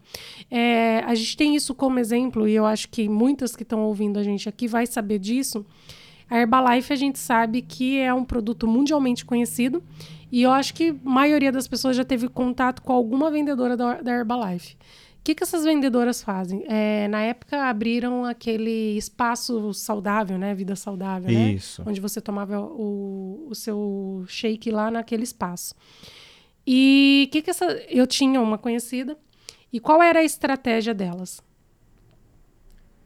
[0.51, 4.19] É, a gente tem isso como exemplo, e eu acho que muitas que estão ouvindo
[4.19, 5.65] a gente aqui vai saber disso.
[6.29, 9.83] A Herbalife a gente sabe que é um produto mundialmente conhecido
[10.31, 14.03] e eu acho que a maioria das pessoas já teve contato com alguma vendedora da,
[14.03, 14.75] da Herbalife.
[14.75, 16.65] O que, que essas vendedoras fazem?
[16.69, 20.55] É, na época abriram aquele espaço saudável, né?
[20.55, 21.53] Vida saudável, né?
[21.53, 21.83] Isso.
[21.85, 25.75] Onde você tomava o, o seu shake lá naquele espaço.
[26.65, 27.65] E que que essa.
[27.89, 29.17] Eu tinha uma conhecida.
[29.73, 31.43] E qual era a estratégia delas?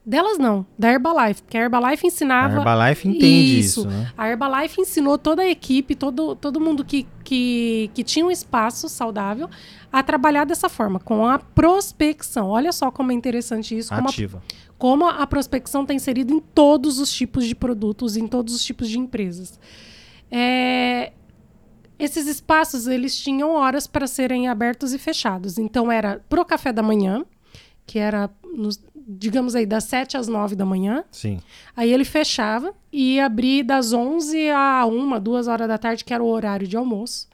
[0.05, 2.57] Delas não, da Herbalife, porque a Herbalife A ensinava.
[2.57, 4.11] Herbalife entende isso, né?
[4.16, 8.88] A Herbalife ensinou toda a equipe, todo, todo mundo que, que, que tinha um espaço
[8.88, 9.48] saudável,
[9.92, 12.48] a trabalhar dessa forma, com a prospecção.
[12.48, 14.42] Olha só como é interessante isso, como a, Ativa.
[14.78, 18.88] como a prospecção está inserida em todos os tipos de produtos, em todos os tipos
[18.88, 19.61] de empresas.
[20.30, 21.12] É,
[21.98, 25.59] esses espaços eles tinham horas para serem abertos e fechados.
[25.59, 27.24] Então era pro café da manhã,
[27.86, 28.80] que era nos-
[29.18, 31.04] digamos aí das 7 às 9 da manhã.
[31.11, 31.40] Sim.
[31.76, 36.12] Aí ele fechava e ia abrir das 11 a 1, 2 horas da tarde, que
[36.14, 37.28] era o horário de almoço.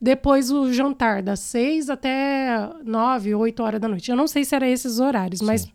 [0.00, 4.10] Depois o jantar, das 6 até 9, 8 horas da noite.
[4.10, 5.70] Eu não sei se eram esses horários, mas Sim.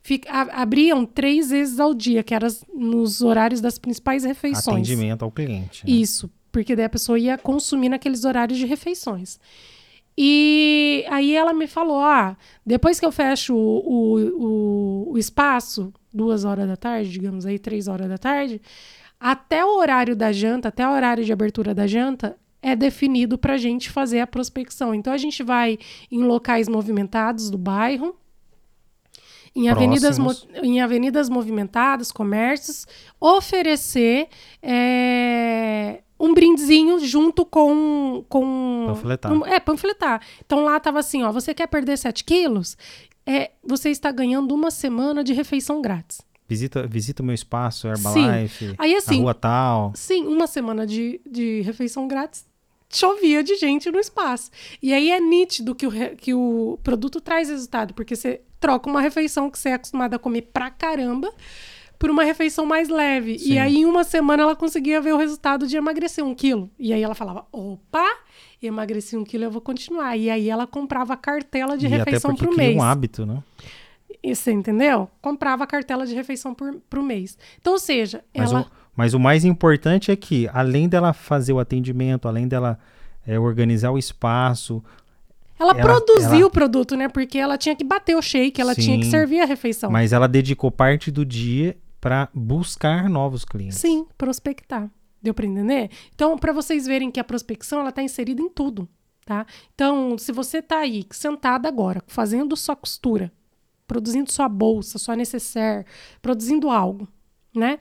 [0.00, 4.66] fica- a- abriam três vezes ao dia, que era nos horários das principais refeições.
[4.68, 5.84] Atendimento ao cliente.
[5.84, 5.92] né?
[5.92, 9.40] Isso, porque daí a pessoa ia consumir naqueles horários de refeições.
[10.20, 16.44] E aí ela me falou: ah, depois que eu fecho o, o, o, espaço, duas
[16.44, 18.60] horas da tarde, digamos aí, três horas da tarde,
[19.20, 23.54] até o horário da janta, até o horário de abertura da janta, é definido para
[23.54, 24.92] a gente fazer a prospecção.
[24.92, 25.78] Então a gente vai
[26.10, 28.16] em locais movimentados do bairro,
[29.54, 30.18] em avenidas,
[30.64, 32.88] em avenidas movimentadas, comércios,
[33.20, 34.26] oferecer
[34.60, 38.24] é, um brindezinho junto com.
[38.28, 39.32] com Panfletar.
[39.32, 40.20] um- é, panfletar.
[40.44, 42.76] Então lá tava assim: ó, você quer perder 7 quilos?
[43.26, 46.20] É, você está ganhando uma semana de refeição grátis.
[46.48, 49.92] Visita, visita o meu espaço, Herbalife, Aí na assim, rua tal.
[49.94, 52.46] Sim, uma semana de, de refeição grátis
[52.90, 54.50] chovia de gente no espaço.
[54.82, 59.02] E aí é nítido que o, que o produto traz resultado, porque você troca uma
[59.02, 61.30] refeição que você é acostumado a comer pra caramba
[61.98, 63.38] por uma refeição mais leve.
[63.38, 63.52] Sim.
[63.54, 66.70] E aí, em uma semana, ela conseguia ver o resultado de emagrecer um quilo.
[66.78, 68.06] E aí ela falava: opa,
[68.62, 70.16] emagreci um quilo, eu vou continuar.
[70.16, 72.76] E aí ela comprava a cartela de e até refeição pro cria mês.
[72.76, 73.42] um hábito, né?
[74.22, 75.08] E você entendeu?
[75.22, 77.38] Comprava a cartela de refeição por, pro mês.
[77.60, 78.62] Então, ou seja, Mas, ela.
[78.62, 82.78] o, mas o mais importante é que, além dela fazer o atendimento, além dela
[83.26, 84.82] é, organizar o espaço,
[85.58, 87.08] Ela, Ela- produziu ela- o produto, né?
[87.08, 89.10] Porque ela tinha que bater o shake, ela tinha que Sim.
[89.10, 89.90] servir a refeição.
[89.90, 93.78] mas ela dedicou parte do dia para buscar novos clientes.
[93.78, 94.90] Sim, prospectar.
[95.20, 95.90] Deu para entender?
[96.14, 98.88] Então, para vocês verem que a prospecção ela está inserida em tudo,
[99.24, 99.46] tá?
[99.74, 103.32] Então, se você está aí sentada agora, fazendo sua costura,
[103.86, 105.84] produzindo sua bolsa, sua necessaire,
[106.22, 107.08] produzindo algo,
[107.54, 107.78] né?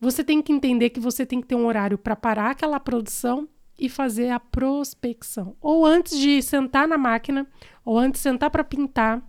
[0.00, 3.48] Você tem que entender que você tem que ter um horário para parar aquela produção
[3.78, 5.56] e fazer a prospecção.
[5.60, 7.46] Ou antes de sentar na máquina,
[7.84, 9.22] ou antes de sentar para pintar,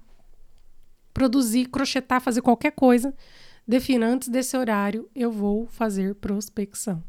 [1.14, 3.14] produzir, crochetar, fazer qualquer coisa,
[3.68, 7.03] defina antes desse horário eu vou fazer prospecção.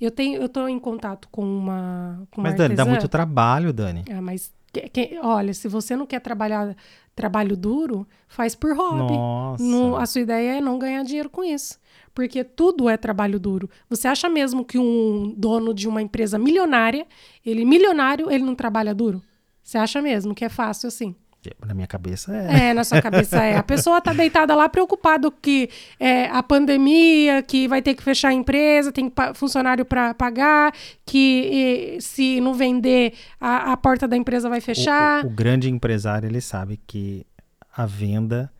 [0.00, 2.90] Eu tenho, eu tô em contato com uma, com uma Mas, Dani, dá artesã.
[2.98, 4.04] muito trabalho, Dani.
[4.10, 6.74] Ah, mas que- que- olha, se você não quer trabalhar
[7.14, 9.12] trabalho duro, faz por hobby.
[9.14, 9.62] Nossa.
[9.62, 11.78] Não- a sua ideia é não ganhar dinheiro com isso.
[12.14, 13.68] Porque tudo é trabalho duro.
[13.88, 17.06] Você acha mesmo que um dono de uma empresa milionária,
[17.44, 19.22] ele milionário, ele não trabalha duro?
[19.62, 21.14] Você acha mesmo que é fácil assim?
[21.66, 22.68] Na minha cabeça é.
[22.68, 23.56] É, na sua cabeça é.
[23.56, 28.28] A pessoa tá deitada lá preocupado que é, a pandemia, que vai ter que fechar
[28.28, 30.72] a empresa, tem funcionário para pagar,
[31.06, 35.24] que e, se não vender, a, a porta da empresa vai O- fechar.
[35.24, 37.24] O, o grande empresário, ele sabe que
[37.74, 38.52] a venda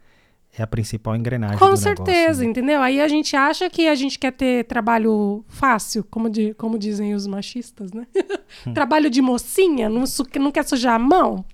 [0.59, 2.45] é a principal engrenagem Com certeza, negócio.
[2.45, 2.51] né?
[2.51, 2.81] entendeu?
[2.83, 7.15] Aí a gente acha que a gente quer ter trabalho fácil, como, di- como dizem
[7.15, 8.07] os machistas, né?
[8.67, 8.75] Hum.
[8.75, 11.45] trabalho de mocinha, não, su- não quer sujar a mão.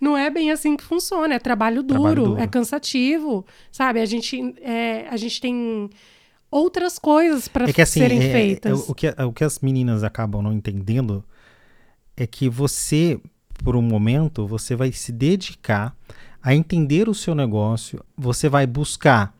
[0.00, 2.40] Não é bem assim que funciona, é trabalho duro, Trabalho duro.
[2.40, 4.00] é cansativo, sabe?
[4.00, 5.88] A gente, é, a gente tem
[6.50, 8.88] outras coisas para É assim, serem é- é- feitas.
[8.88, 11.24] o, que, o que as meninas acabam não entendendo
[12.16, 13.20] é que você,
[13.64, 15.96] por um momento, você vai se dedicar
[16.42, 19.34] a entender o seu negócio, você vai buscar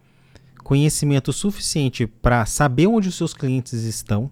[0.62, 4.30] conhecimento suficiente para saber onde os seus clientes estão.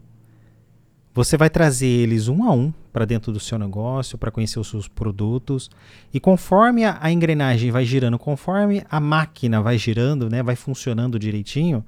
[1.18, 4.68] Você vai trazer eles um a um para dentro do seu negócio, para conhecer os
[4.68, 5.68] seus produtos.
[6.14, 11.18] E conforme a, a, engrenagem vai girando, conforme a máquina vai girando, né, vai funcionando
[11.18, 11.84] direitinho,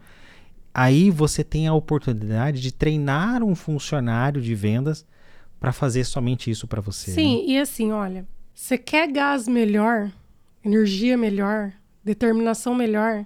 [0.74, 5.06] aí você tem a oportunidade de treinar um funcionário de vendas
[5.60, 7.12] para fazer somente isso para você.
[7.12, 7.52] Sim, né?
[7.52, 10.10] e assim, olha, você quer gás melhor,
[10.64, 11.72] energia melhor,
[12.02, 13.24] determinação melhor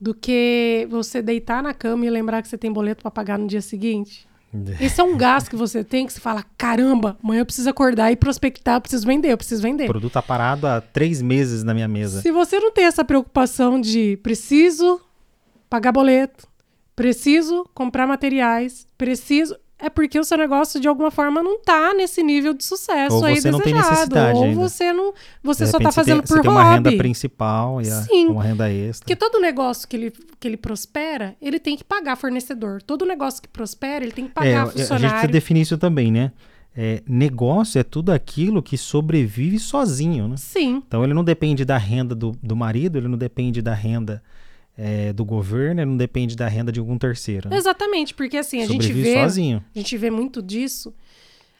[0.00, 3.46] do que você deitar na cama e lembrar que você tem boleto para pagar no
[3.46, 4.31] dia seguinte?
[4.78, 8.12] Esse é um gasto que você tem que você fala: caramba, amanhã eu preciso acordar
[8.12, 9.84] e prospectar, eu preciso vender, eu preciso vender.
[9.84, 12.20] O produto tá parado há três meses na minha mesa.
[12.20, 15.00] Se você não tem essa preocupação de preciso
[15.70, 16.46] pagar boleto,
[16.94, 22.22] preciso comprar materiais, preciso é porque o seu negócio de alguma forma não está nesse
[22.22, 23.58] nível de sucesso ou aí você desejado.
[23.58, 24.54] não tem necessidade ou ainda.
[24.56, 25.12] você não,
[25.42, 26.62] você De só está repente, você fazendo tem, por você tem hobby.
[26.64, 28.26] uma renda principal e a- Sim.
[28.28, 29.04] uma renda extra.
[29.04, 32.80] Porque todo negócio que ele, que ele prospera, ele tem que pagar fornecedor.
[32.82, 35.30] Todo negócio que prospera, ele tem que É, pagar a gente precisa funcionário.
[35.32, 36.32] definir isso também, né?
[36.74, 40.36] É, negócio é tudo aquilo que sobrevive sozinho, né?
[40.38, 44.22] Sim, Então ele não depende da renda do, do marido, ele não depende da renda
[44.76, 47.48] é, do governo, ele não depende da renda de algum terceiro.
[47.48, 47.56] Né?
[47.56, 48.14] exatamente.
[48.14, 49.14] Porque assim, a gente vê...
[49.14, 49.64] sozinho.
[49.74, 50.94] A gente vê muito disso.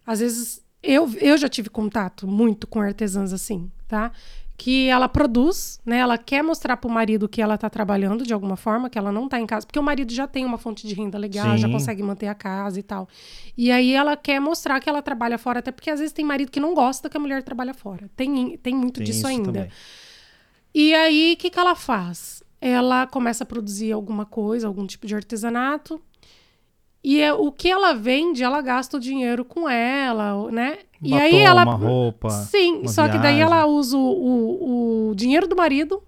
[0.07, 4.11] Às vezes, eu, eu já tive contato muito com artesãs assim, tá?
[4.57, 5.99] Que ela produz, né?
[5.99, 9.29] Ela quer mostrar pro marido que ela tá trabalhando de alguma forma, que ela não
[9.29, 9.67] tá em casa.
[9.67, 11.73] Porque o marido já tem uma fonte de renda legal, já Sim.
[11.73, 13.09] consegue manter a casa e tal.
[13.57, 16.51] E aí ela quer mostrar que ela trabalha fora, até porque às vezes tem marido
[16.51, 18.09] que não gosta que a mulher trabalha fora.
[18.17, 19.45] Tem, tem muito Tem disso isso ainda.
[19.53, 19.71] também.
[20.75, 22.41] E aí, o que, que ela faz?
[22.65, 26.01] Ela começa a produzir alguma coisa, algum tipo de artesanato.
[27.03, 30.79] E é, o que ela vende, ela gasta o dinheiro com ela, né?
[31.03, 31.65] e Batom, aí ela.
[31.65, 32.31] uma roupa.
[32.31, 33.41] Sim, uma só que daí viagem.
[33.43, 36.01] ela usa o, o, o dinheiro do marido,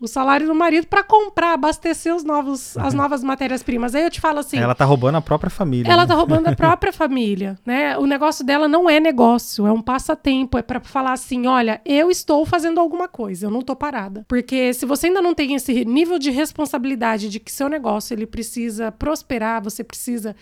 [0.00, 3.94] o salário do marido, para comprar, abastecer os novos, as novas matérias-primas.
[3.94, 4.56] Aí eu te falo assim.
[4.56, 5.92] Ela tá roubando a própria família.
[5.92, 6.08] Ela né?
[6.08, 7.98] tá roubando a própria família, né?
[7.98, 12.10] O negócio dela não é negócio, é um passatempo, é pra falar assim, olha, eu
[12.10, 14.24] estou fazendo alguma coisa, eu não tô parada.
[14.26, 18.26] Porque se você ainda não tem esse nível de responsabilidade de que seu negócio ele
[18.26, 20.34] precisa prosperar, você precisa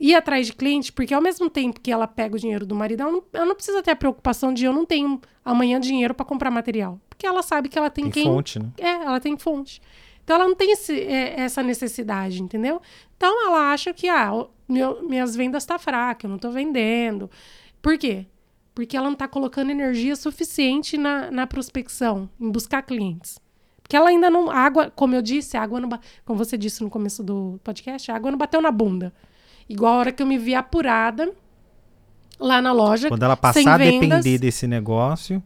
[0.00, 3.02] ir atrás de cliente, porque ao mesmo tempo que ela pega o dinheiro do marido,
[3.02, 6.24] ela não, ela não precisa ter a preocupação de eu não tenho amanhã dinheiro pra
[6.26, 8.68] comprar material, porque ela sabe que ela tem, Tem quem fonte, né?
[8.78, 9.80] é, ela tem fonte.
[10.24, 12.80] Então ela não tem esse- é, essa necessidade, entendeu?
[13.16, 17.28] Então ela acha que ah, meu- minhas vendas tá fraca, eu não tô vendendo.
[17.80, 18.26] Por quê?
[18.74, 23.38] Porque ela não tá colocando energia suficiente na, na prospecção, em buscar clientes.
[23.82, 24.48] Porque ela ainda não.
[24.50, 25.88] Água, como eu disse, a água não.
[26.24, 29.12] Como você disse no começo do podcast, a água não bateu na bunda.
[29.68, 31.32] Igual a hora que eu me vi apurada
[32.38, 33.08] lá na loja.
[33.08, 35.42] Quando ela passar a depender desse negócio,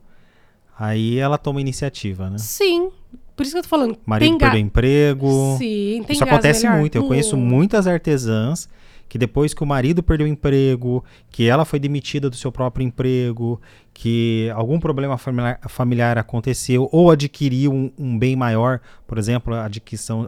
[0.78, 2.38] aí ela toma iniciativa, né?
[2.38, 2.90] Sim.
[3.34, 3.98] Por isso que eu tô falando.
[4.06, 5.56] Marido tem perdeu emprego.
[5.58, 6.78] Sim, tem Isso acontece melhor?
[6.80, 6.96] muito.
[6.96, 7.50] Eu conheço Muito.
[7.54, 8.68] muitas artesãs
[9.08, 12.82] que depois que o marido perdeu o emprego, que ela foi demitida do seu próprio
[12.84, 13.60] emprego,
[13.94, 20.26] que algum problema familiar, familiar aconteceu ou adquiriu um, um bem maior, por exemplo, adquisição,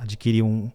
[0.00, 0.70] adquiriu um-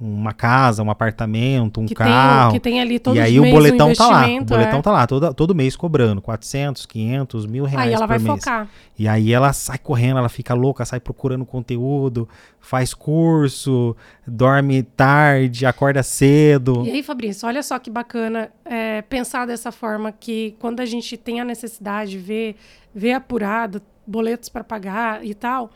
[0.00, 2.52] uma casa, um apartamento, um que tem, carro.
[2.52, 4.12] que tem ali todo e aí o boletão tá lá.
[4.12, 4.82] O investimento, boletão é.
[4.82, 8.42] tá lá, todo, todo mês cobrando 400, 500, mil reais Aí ela por vai mês.
[8.42, 8.68] focar.
[8.98, 12.26] E aí ela sai correndo, ela fica louca, sai procurando conteúdo,
[12.58, 13.94] faz curso,
[14.26, 16.82] dorme tarde, acorda cedo.
[16.86, 21.16] E aí, Fabrício, olha só que bacana é, pensar dessa forma que quando a gente
[21.18, 22.56] tem a necessidade de ver,
[22.94, 25.70] ver apurado, boletos para pagar e tal,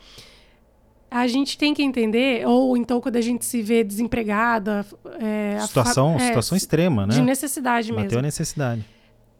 [1.17, 4.85] a gente tem que entender, ou então quando a gente se vê desempregada,
[5.19, 7.13] é, fa- situação, é, situação extrema, né?
[7.15, 8.19] de necessidade Bateu mesmo.
[8.19, 8.85] a necessidade.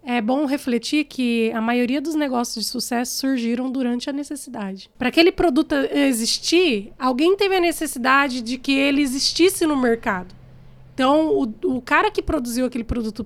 [0.02, 4.90] É bom refletir que a maioria dos negócios de sucesso surgiram durante a necessidade.
[4.98, 10.34] Para aquele produto existir, alguém teve a necessidade de que ele existisse no mercado.
[10.94, 13.26] Então, o, o cara que produziu aquele produto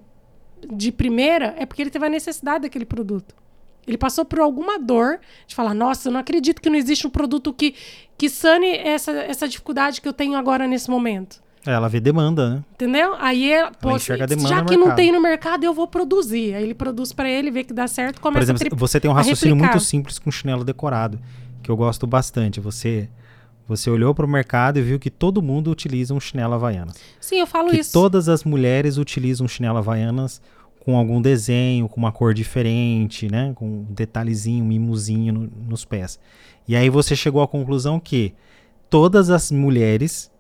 [0.74, 3.36] de primeira é porque ele teve a necessidade daquele produto.
[3.90, 7.10] Ele passou por alguma dor de falar: Nossa, eu não acredito que não existe um
[7.10, 7.74] produto que,
[8.16, 11.42] que sane essa, essa dificuldade que eu tenho agora nesse momento.
[11.66, 12.64] É, ela vê demanda, né?
[12.76, 13.16] Entendeu?
[13.18, 16.54] Aí, é, poxa, enxerga a demanda já que não tem no mercado, eu vou produzir.
[16.54, 18.80] Aí ele produz pra ele, vê que dá certo, começa Por exemplo, a tri...
[18.80, 21.20] você tem um raciocínio muito simples com chinelo decorado,
[21.64, 22.60] que eu gosto bastante.
[22.60, 23.10] Você
[23.68, 26.96] você olhou para o mercado e viu que todo mundo utiliza um chinelo havaianas.
[27.20, 27.94] Sim, eu falo que isso.
[27.94, 30.42] todas as mulheres utilizam chinelo havaianas
[30.80, 33.52] com algum desenho, com uma cor diferente, né?
[33.56, 36.20] Com um detalhezinho, um mimozinho no- nos pés.
[36.68, 38.34] E aí você chegou à conclusão que
[38.90, 40.32] todas as mulheres,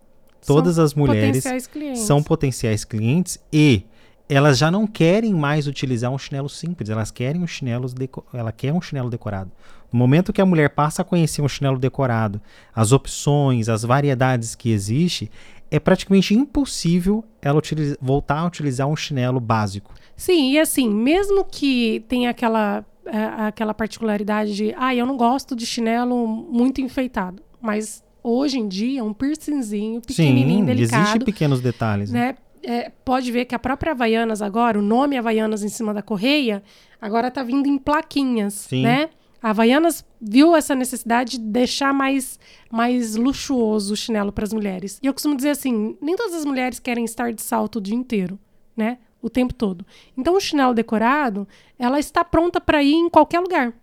[0.41, 2.01] São todas as mulheres Potenciais clientes.
[2.01, 3.83] são potenciais clientes e
[4.27, 7.87] elas já não querem mais utilizar um chinelo simples, elas querem um chinelo,
[8.33, 9.51] ela quer um chinelo decorado.
[9.91, 12.39] No momento que a mulher passa a conhecer um chinelo decorado,
[12.73, 15.31] as opções, as variedades que existe,
[15.71, 17.59] é praticamente impossível ela
[17.99, 19.93] voltar a utilizar um chinelo básico.
[20.19, 25.55] Sim, e assim, mesmo que tenha aquela, é, aquela particularidade de, ah, eu não gosto
[25.55, 31.01] de chinelo muito enfeitado, mas hoje em dia um piercingzinho pequenininho, Sim, delicado.
[31.01, 32.11] Existem pequenos detalhes.
[32.11, 32.35] Né?
[32.61, 36.61] É, pode ver que a própria Havaianas agora, o nome Havaianas em cima da correia,
[37.01, 38.83] agora tá vindo em plaquinhas, Sim.
[38.83, 39.09] né?
[39.41, 42.37] A Havaianas viu essa necessidade de deixar mais,
[42.69, 44.99] mais luxuoso o chinelo para as mulheres.
[45.01, 47.95] E eu costumo dizer assim, nem todas as mulheres querem estar de salto o dia
[47.95, 48.37] inteiro,
[48.75, 48.97] né?
[49.21, 49.85] O tempo todo.
[50.17, 51.47] Então o chinelo decorado,
[51.77, 53.73] ela está pronta para ir em qualquer lugar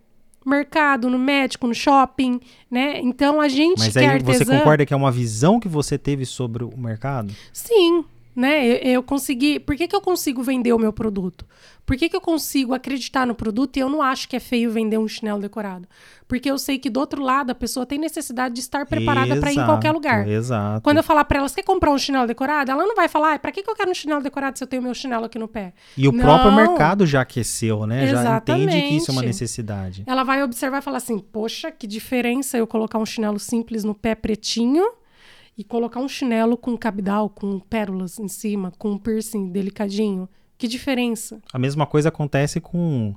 [0.46, 3.00] mercado, no médico, no shopping, né?
[3.00, 5.98] Então a gente Mas é aí artesã, você concorda que é uma visão que você
[5.98, 7.34] teve sobre o mercado?
[7.52, 8.64] Sim, né?
[8.64, 9.58] Eu, eu consegui.
[9.58, 11.44] Por que, que eu consigo vender o meu produto?
[11.86, 14.72] Por que, que eu consigo acreditar no produto e eu não acho que é feio
[14.72, 15.86] vender um chinelo decorado?
[16.26, 19.52] Porque eu sei que do outro lado a pessoa tem necessidade de estar preparada para
[19.52, 20.26] ir em qualquer lugar.
[20.26, 20.82] Exato.
[20.82, 22.72] Quando eu falar para ela, você quer comprar um chinelo decorado?
[22.72, 24.68] Ela não vai falar, ah, para que, que eu quero um chinelo decorado se eu
[24.68, 25.74] tenho meu chinelo aqui no pé?
[25.96, 26.24] E o Não.
[26.24, 28.08] próprio mercado já aqueceu, né?
[28.08, 29.26] Já entende que isso é uma Exatamente.
[29.26, 30.02] necessidade.
[30.08, 33.94] Ela vai observar e falar assim: poxa, que diferença eu colocar um chinelo simples no
[33.94, 34.84] pé pretinho
[35.56, 40.28] e colocar um chinelo com cabidal, com pérolas em cima, com um piercing delicadinho.
[40.58, 41.40] Que diferença?
[41.52, 43.14] A mesma coisa acontece com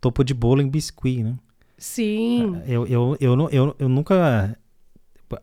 [0.00, 1.34] topo de bolo em biscuit, né?
[1.76, 2.60] Sim.
[2.66, 4.56] Eu, eu, eu, eu, eu nunca.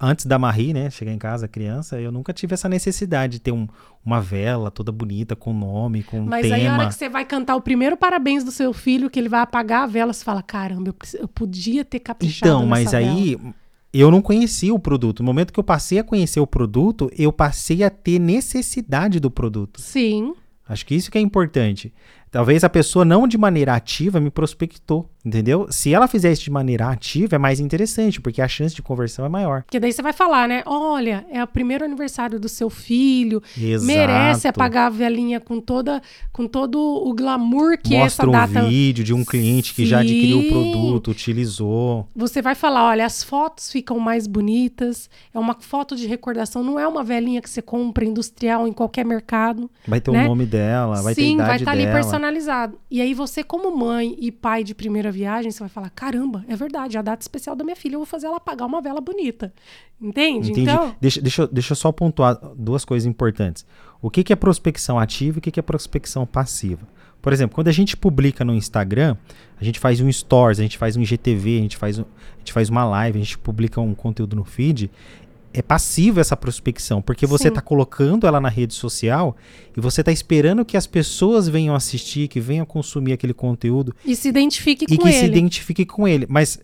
[0.02, 0.90] Antes da Marie, né?
[0.90, 3.68] Chegar em casa, criança, eu nunca tive essa necessidade de ter um-
[4.04, 6.56] uma vela toda bonita, com nome, com um Mas tema.
[6.56, 9.30] aí, a hora que você vai cantar o primeiro parabéns do seu filho, que ele
[9.30, 12.52] vai apagar a vela, você fala: caramba, eu, eu podia ter caprichado.
[12.52, 13.54] Então, mas aí vela."
[13.94, 15.22] eu não conhecia o produto.
[15.22, 19.30] No momento que eu passei a conhecer o produto, eu passei a ter necessidade do
[19.30, 19.80] produto.
[19.80, 20.34] Sim.
[20.68, 21.94] Acho que isso que é importante.
[22.36, 25.68] Talvez a pessoa não de maneira ativa me prospectou, entendeu?
[25.70, 29.26] Se ela fizer isso de maneira ativa, é mais interessante, porque a chance de conversão
[29.26, 29.64] é maior.
[29.64, 30.62] Porque daí você vai falar, né?
[30.66, 33.42] Olha, é o primeiro aniversário do seu filho.
[33.58, 33.86] Exato.
[33.86, 36.02] Merece apagar a velinha com toda
[36.34, 38.68] com todo o glamour que Mostra essa um data.
[38.68, 40.50] vídeo de um cliente que já adquiriu o Sim.
[40.50, 42.06] produto, utilizou.
[42.14, 45.10] Você vai falar, olha, as fotos ficam mais bonitas.
[45.34, 49.06] É uma foto de recordação, não é uma velinha que você compra industrial em qualquer
[49.06, 49.72] mercado.
[49.88, 50.26] Vai ter Né?
[50.26, 51.94] o nome dela, vai ter a Sim, idade vai estar ali dela.
[51.94, 52.25] personalizado.
[52.90, 56.56] E aí você, como mãe e pai de primeira viagem, você vai falar: caramba, é
[56.56, 59.54] verdade, a data especial da minha filha, eu vou fazer ela apagar uma vela bonita.
[60.02, 60.52] Entende?
[60.52, 60.70] Entendi.
[60.70, 63.66] Então, Deixa, deixa, eu- deixa eu só pontuar duas coisas importantes.
[64.02, 66.88] O que, que é prospecção ativa e o que, que é prospecção passiva?
[67.22, 69.18] Por exemplo, quando a gente publica no Instagram,
[69.60, 72.38] a gente faz um stories, a gente faz um IGTV, a gente faz, um- a
[72.40, 74.92] gente faz uma live, a gente publica um conteúdo no feed.
[75.58, 79.38] É passiva essa prospecção, porque você está colocando ela na rede social
[79.76, 84.16] e você está esperando que as pessoas venham assistir, que venham consumir aquele conteúdo e
[84.18, 85.18] se identifique e com que ele.
[85.18, 86.26] se identifique com ele.
[86.28, 86.60] Mas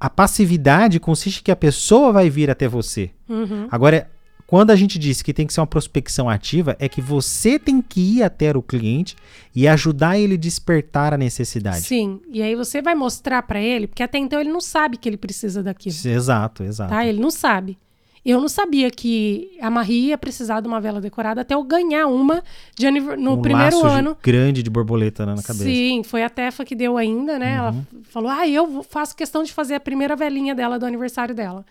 [0.00, 3.10] a passividade consiste que a pessoa vai vir até você.
[3.28, 3.68] Uhum.
[3.70, 4.10] Agora,
[4.50, 7.80] quando a gente diz que tem que ser uma prospecção ativa, é que você tem
[7.80, 9.14] que ir até o cliente
[9.54, 11.82] e ajudar ele a despertar a necessidade.
[11.82, 15.08] Sim, e aí você vai mostrar pra ele, porque até então ele não sabe que
[15.08, 16.90] ele precisa daquilo, Exato, exato.
[16.90, 17.06] tá?
[17.06, 17.78] Ele não sabe.
[18.24, 22.06] Eu não sabia que a Marie ia precisar de uma vela decorada até eu ganhar
[22.06, 22.42] uma
[22.76, 24.16] de no um primeiro ano.
[24.22, 25.64] grande de borboleta na cabeça.
[25.64, 25.70] Uhum.
[25.70, 27.54] Sim, foi a Tefa que deu ainda, né?
[27.54, 31.64] Ela falou: ah, eu faço questão de fazer a primeira velinha dela do aniversário dela.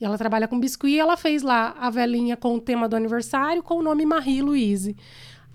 [0.00, 2.96] E ela trabalha com biscuit e ela fez lá a velinha com o tema do
[2.96, 4.96] aniversário com o nome Marie Louise.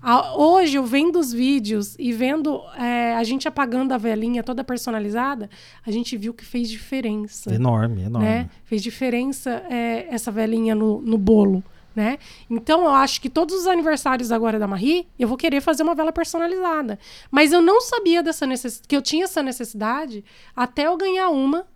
[0.00, 4.62] A- hoje, eu vendo os vídeos e vendo é, a gente apagando a velinha toda
[4.62, 5.50] personalizada,
[5.84, 8.26] a gente viu que fez diferença Enorme, enorme.
[8.28, 8.50] né?
[8.64, 11.64] Fez diferença é, essa velinha no, no bolo,
[11.96, 12.18] né?
[12.48, 15.96] Então eu acho que todos os aniversários agora da Marie, eu vou querer fazer uma
[15.96, 16.96] vela personalizada.
[17.30, 20.24] Mas eu não sabia dessa necessidade, que eu tinha essa necessidade
[20.54, 21.66] até eu ganhar uma,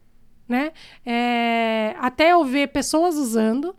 [0.49, 0.71] né?
[1.05, 3.75] É, até eu ver pessoas usando,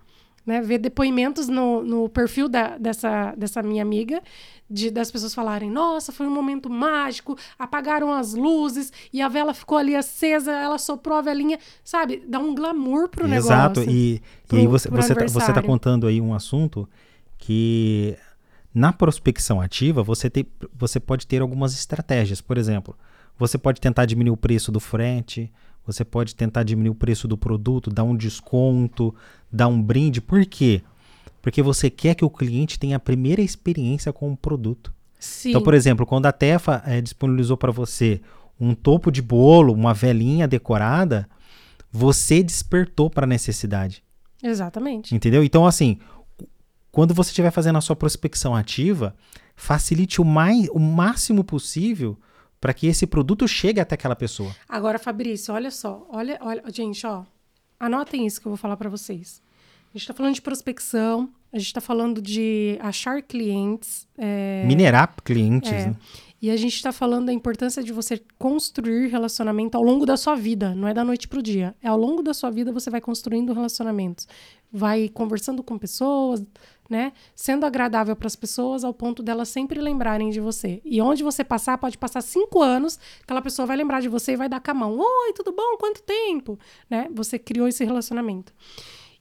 [0.46, 0.62] né?
[0.62, 4.22] Ver depoimentos no, no perfil da- dessa, dessa minha amiga.
[4.70, 9.54] De, das pessoas falarem, nossa, foi um momento mágico, apagaram as luzes e a vela
[9.54, 12.24] ficou ali acesa, ela soprou a velinha, sabe?
[12.28, 13.82] Dá um glamour pro Exato.
[13.82, 13.96] negócio.
[13.96, 16.90] E, e pro- aí você, você, tá, você tá contando aí um assunto
[17.38, 18.18] que
[18.74, 22.42] na prospecção ativa você, tem, você pode ter algumas estratégias.
[22.42, 22.96] Por exemplo,
[23.38, 25.52] você pode tentar diminuir o preço do frete,
[25.86, 29.14] você pode tentar diminuir o preço do produto, dar um desconto,
[29.52, 30.22] dar um brinde.
[30.22, 30.82] Por quê?
[31.42, 34.94] Porque você quer que o cliente tenha a primeira experiência com o produto.
[35.20, 35.50] Sim.
[35.50, 38.22] Então, por exemplo, quando a Tefa eh, disponibilizou para você
[38.60, 41.28] um topo de bolo, uma velinha decorada,
[41.92, 44.04] você despertou para a necessidade.
[44.42, 45.14] Exatamente.
[45.14, 45.44] Entendeu?
[45.44, 46.00] Então, assim,
[46.92, 49.16] quando você estiver fazendo a sua prospecção ativa,
[49.56, 52.18] facilite o, mais, o máximo possível
[52.64, 54.50] para que esse produto chegue até aquela pessoa.
[54.70, 56.08] Agora, Fabrício, olha só.
[56.10, 57.26] Olha, olha, gente, ó.
[57.78, 59.42] Anotem isso que eu vou falar para vocês.
[59.94, 64.08] A gente está falando de prospecção, a gente está falando de achar clientes.
[64.18, 65.96] É, Minerar clientes, é, né?
[66.44, 70.36] E a gente está falando da importância de você construir relacionamento ao longo da sua
[70.36, 71.74] vida, não é da noite para o dia.
[71.82, 74.28] É ao longo da sua vida você vai construindo relacionamentos,
[74.70, 76.44] vai conversando com pessoas,
[76.90, 77.14] né?
[77.34, 80.82] Sendo agradável para as pessoas ao ponto delas sempre lembrarem de você.
[80.84, 84.36] E onde você passar, pode passar cinco anos, aquela pessoa vai lembrar de você e
[84.36, 85.00] vai dar com a mão.
[85.00, 85.78] Oi, tudo bom?
[85.78, 86.60] Quanto tempo?
[86.90, 87.08] Né?
[87.14, 88.54] Você criou esse relacionamento.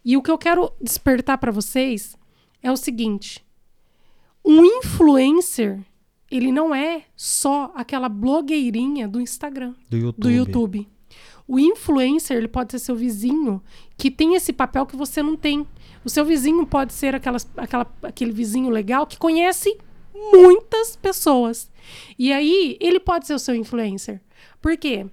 [0.05, 2.17] E o que eu quero despertar para vocês
[2.61, 3.47] é o seguinte:
[4.45, 5.85] um influencer,
[6.33, 10.23] ele não é só aquela blogueirinha do Instagram, Do YouTube.
[10.23, 10.89] do YouTube.
[11.47, 13.63] O influencer, ele pode ser seu vizinho
[13.99, 15.67] que tem esse papel que você não tem.
[16.03, 19.77] O seu vizinho pode ser aquelas, aquela, aquele vizinho legal que conhece
[20.33, 21.71] muitas pessoas.
[22.19, 24.19] E aí, ele pode ser o seu influencer.
[24.61, 25.07] Por quê?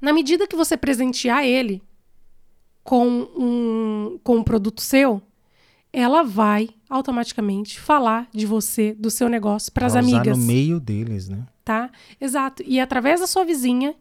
[0.00, 1.82] Na medida que você presentear ele
[2.82, 3.06] com
[3.36, 5.20] um, com um produto seu,
[5.92, 11.28] ela vai automaticamente falar de você, do seu negócio, para as amigas no meio deles,
[11.28, 11.46] né?
[11.68, 11.90] tá?
[12.18, 12.62] Exato.
[12.66, 13.94] E através da sua vizinha,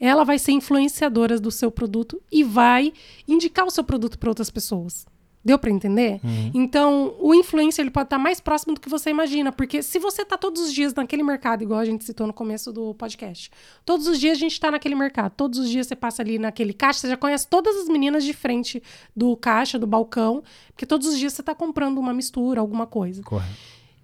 [0.00, 2.92] ela vai ser influenciadora do seu produto e vai
[3.28, 5.06] indicar o seu produto para outras pessoas.
[5.44, 6.20] Deu para entender?
[6.54, 10.22] Então, o influencer ele pode estar mais próximo do que você imagina, porque se você
[10.22, 13.50] está todos os dias naquele mercado, igual a gente citou no começo do podcast,
[13.84, 16.72] todos os dias a gente está naquele mercado, todos os dias você passa ali naquele
[16.72, 18.80] caixa, você já conhece todas as meninas de frente
[19.16, 23.20] do caixa, do balcão, porque todos os dias você está comprando uma mistura, alguma coisa.
[23.24, 23.52] Correto.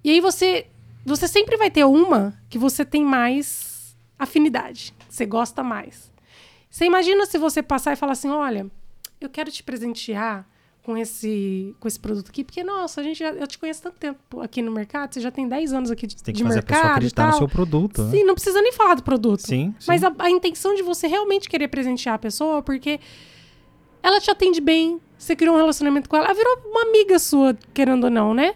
[0.03, 0.67] E aí você,
[1.05, 6.11] você sempre vai ter uma que você tem mais afinidade, você gosta mais.
[6.69, 8.69] Você imagina se você passar e falar assim, olha,
[9.21, 10.49] eu quero te presentear
[10.89, 13.99] com esse, com esse produto aqui, porque, nossa, a gente já, eu te conheço tanto
[13.99, 16.45] tempo aqui no mercado, você já tem 10 anos aqui de, Você tem que de
[16.45, 18.05] fazer a pessoa mercado acreditar no seu produto.
[18.05, 18.11] né?
[18.11, 19.41] Sim, não precisa nem falar do produto.
[19.41, 20.07] Sim, Mas sim.
[20.07, 22.99] a, a intenção de você realmente querer presentear a pessoa, porque
[24.03, 27.55] ela te atende bem, você criou um relacionamento com ela, ela virou uma amiga sua,
[27.75, 28.55] querendo ou não, né?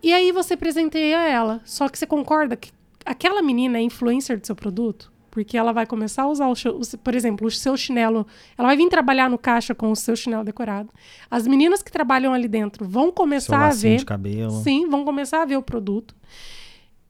[0.00, 1.60] E aí você presenteia ela.
[1.64, 2.70] Só que você concorda que
[3.04, 5.11] aquela menina é influencer do seu produto?
[5.32, 6.54] Porque ela vai começar a usar, o,
[7.02, 8.26] por exemplo, o seu chinelo.
[8.56, 10.90] Ela vai vir trabalhar no caixa com o seu chinelo decorado.
[11.30, 13.96] As meninas que trabalham ali dentro vão começar a ver.
[13.96, 14.62] de cabelo.
[14.62, 16.14] Sim, vão começar a ver o produto.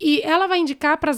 [0.01, 1.11] E ela vai indicar para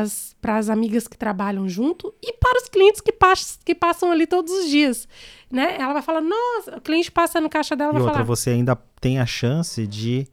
[0.00, 4.52] as amigas que trabalham junto e para os clientes que, pas- que passam ali todos
[4.52, 5.06] os dias.
[5.50, 5.76] Né?
[5.78, 8.24] Ela vai falar, nossa, o cliente passa no caixa dela e E vai outra, falar.
[8.26, 10.26] você ainda tem a chance de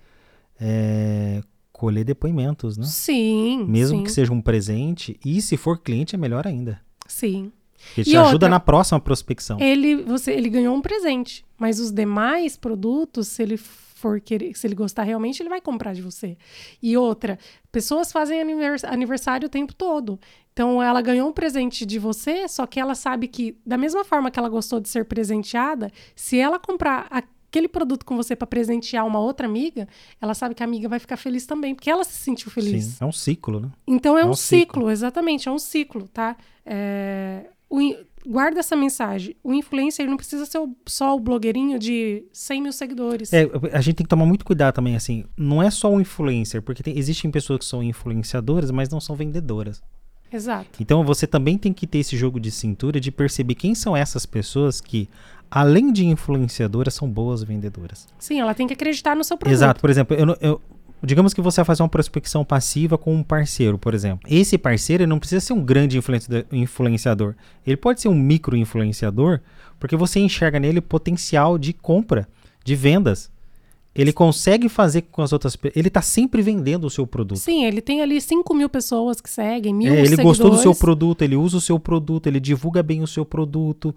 [0.60, 1.42] é,
[1.80, 2.86] colher depoimentos, né?
[2.86, 3.66] Sim.
[3.68, 5.18] Mesmo sim, que seja um presente.
[5.24, 6.82] E se for cliente, é melhor ainda.
[7.08, 7.52] Sim.
[7.88, 9.58] Porque E te ajuda outra- na próxima prospecção.
[9.60, 14.68] Ele, você, ele ganhou um presente, mas os demais produtos, se ele for querer, se
[14.68, 16.38] ele gostar realmente, ele vai comprar de você.
[16.84, 17.40] E outra,
[17.72, 20.20] pessoas fazem anivers- aniversário o tempo todo.
[20.52, 24.30] Então ela ganhou um presente de você, só que ela sabe que da mesma forma
[24.30, 27.08] que ela gostou de ser presenteada, se ela comprar
[27.50, 29.88] aquele produto com você para presentear uma outra amiga,
[30.22, 32.86] ela sabe que a amiga vai ficar feliz também, porque ela se sentiu feliz.
[32.86, 33.70] Sim, é um ciclo, né?
[33.88, 34.92] Então é, É um, um ciclo, ciclo.
[34.92, 36.36] exatamente, é um ciclo, tá?
[36.66, 37.80] É, o
[38.28, 39.36] guarda essa mensagem.
[39.44, 43.32] O influencer não precisa ser o- só o blogueirinho de 100 mil seguidores.
[43.34, 45.24] É, a gente tem que tomar muito cuidado também, assim.
[45.38, 49.16] Não é só um influencer, porque tem- existem pessoas que são influenciadoras, mas não são
[49.16, 49.82] vendedoras.
[50.32, 50.70] Exato.
[50.80, 54.28] Então você também tem que ter esse jogo de cintura de perceber quem são essas
[54.28, 55.10] pessoas que,
[55.52, 58.08] além de influenciadoras, são boas vendedoras.
[58.20, 59.54] Sim, ela tem que acreditar no seu produto.
[59.56, 59.82] Exato.
[59.82, 60.62] Por exemplo, eu, eu-
[61.02, 64.30] digamos que você vai fazer uma prospecção passiva com um parceiro, por exemplo.
[64.30, 67.36] Esse parceiro não precisa ser um grande influencia- influenciador.
[67.66, 69.40] Ele pode ser um micro influenciador,
[69.80, 72.28] porque você enxerga nele potencial de compra,
[72.64, 73.32] de vendas.
[73.96, 75.76] Ele consegue fazer com as outras pessoas.
[75.76, 77.40] Ele está sempre vendendo o seu produto.
[77.40, 80.26] Sim, ele tem ali 5 mil pessoas que seguem, mil É, ele seguidores.
[80.40, 83.94] gostou do seu produto, ele usa o seu produto, ele divulga bem o seu produto,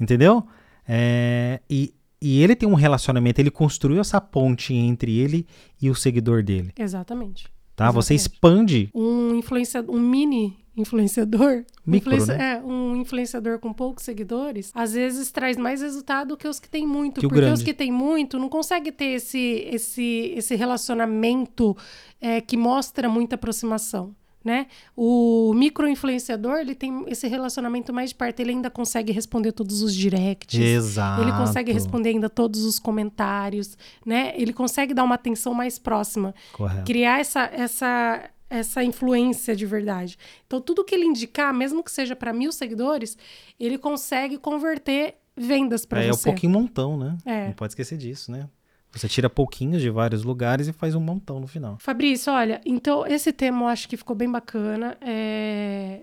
[0.00, 0.44] entendeu?
[0.88, 5.46] É, e, e ele tem um relacionamento, ele construiu essa ponte entre ele
[5.80, 7.46] e o seguidor dele, Exatamente.
[7.74, 7.90] tá?
[7.90, 8.34] Você Exatamente.
[8.34, 12.54] expande, Um influenciador, um mini influenciador, Micro, influencia- né?
[12.54, 16.86] é, um influenciador com poucos seguidores, às vezes traz mais resultado que os que têm
[16.86, 17.54] muito, Que porque grande.
[17.54, 19.38] os que têm muito não consegue ter esse
[19.72, 21.76] esse esse relacionamento
[22.20, 24.14] é, que mostra muita aproximação.
[24.46, 24.68] Né?
[24.96, 29.92] O micro-influenciador, ele tem esse relacionamento mais de perto, ele ainda consegue responder todos os
[29.92, 30.60] directs.
[30.60, 31.20] exato.
[31.22, 34.32] Ele consegue responder ainda todos os comentários, né?
[34.36, 36.84] Ele consegue dar uma atenção mais próxima Correto.
[36.84, 40.16] criar essa, essa, essa influência de verdade.
[40.46, 43.18] Então, tudo que ele indicar, mesmo que seja para mil seguidores,
[43.58, 46.22] ele consegue converter vendas para É, é o você.
[46.30, 47.18] pouquinho montão, né?
[47.26, 47.46] É.
[47.48, 48.48] Não pode esquecer disso, né?
[48.96, 51.76] Você tira pouquinhos de vários lugares e faz um montão no final.
[51.78, 54.96] Fabrício, olha, então esse tema eu acho que ficou bem bacana.
[55.00, 56.02] É...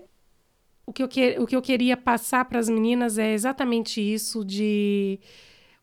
[0.86, 1.36] O, que eu que...
[1.38, 5.18] o que eu queria passar para as meninas é exatamente isso de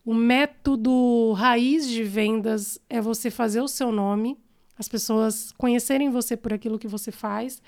[0.04, 4.36] o método raiz de vendas é você fazer o seu nome,
[4.76, 7.62] as pessoas conhecerem você por aquilo que você faz.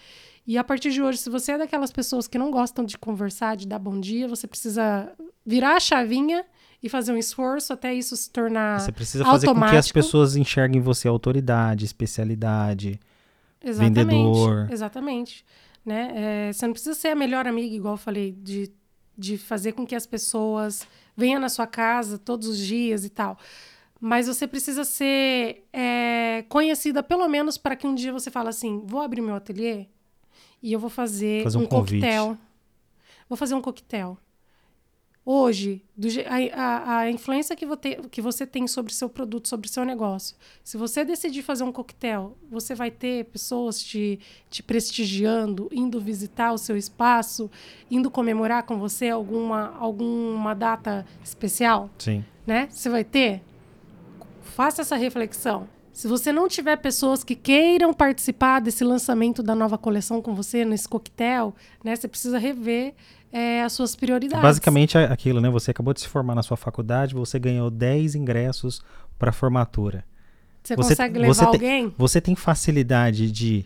[0.46, 3.56] E a partir de hoje, se você é daquelas pessoas que não gostam de conversar,
[3.56, 5.12] de dar bom dia, você precisa
[5.46, 6.44] virar a chavinha
[6.84, 9.70] e fazer um esforço até isso se tornar Você precisa fazer automático.
[9.70, 13.00] com que as pessoas enxerguem você autoridade, especialidade,
[13.64, 14.68] Exatamente, vendedor.
[14.70, 15.46] Exatamente.
[15.82, 16.12] Né?
[16.14, 18.70] É, você não precisa ser a melhor amiga, igual eu falei, de,
[19.16, 23.38] de fazer com que as pessoas venham na sua casa todos os dias e tal.
[23.98, 28.82] Mas você precisa ser é, conhecida, pelo menos, para que um dia você fale assim:
[28.84, 29.86] vou abrir meu ateliê
[30.62, 32.36] e eu vou fazer, Fazer um um, coquetel.
[33.26, 34.18] Vou fazer um coquetel.
[35.26, 36.06] Hoje, do
[36.52, 40.76] a, a, influência que, te- que você tem sobre seu produto, sobre seu negócio, se
[40.76, 44.20] você decidir fazer um coquetel, você vai ter pessoas te,
[44.50, 47.50] te prestigiando, indo visitar o seu espaço,
[47.90, 52.22] indo comemorar com você alguma, alguma data especial, Sim.
[52.46, 52.68] né?
[52.70, 53.40] Você vai ter?
[54.42, 55.66] Faça essa reflexão.
[55.94, 60.64] Se você não tiver pessoas que queiram participar desse lançamento da nova coleção com você,
[60.64, 61.94] nesse coquetel, né?
[61.94, 62.94] Você precisa rever
[63.32, 64.42] é, as suas prioridades.
[64.42, 65.48] Basicamente é aquilo, né?
[65.50, 68.82] Você acabou de se formar na sua faculdade, você ganhou 10 ingressos
[69.18, 70.04] para formatura.
[70.62, 71.94] Você, você- consegue levar você tem- alguém?
[71.98, 73.64] Você tem facilidade de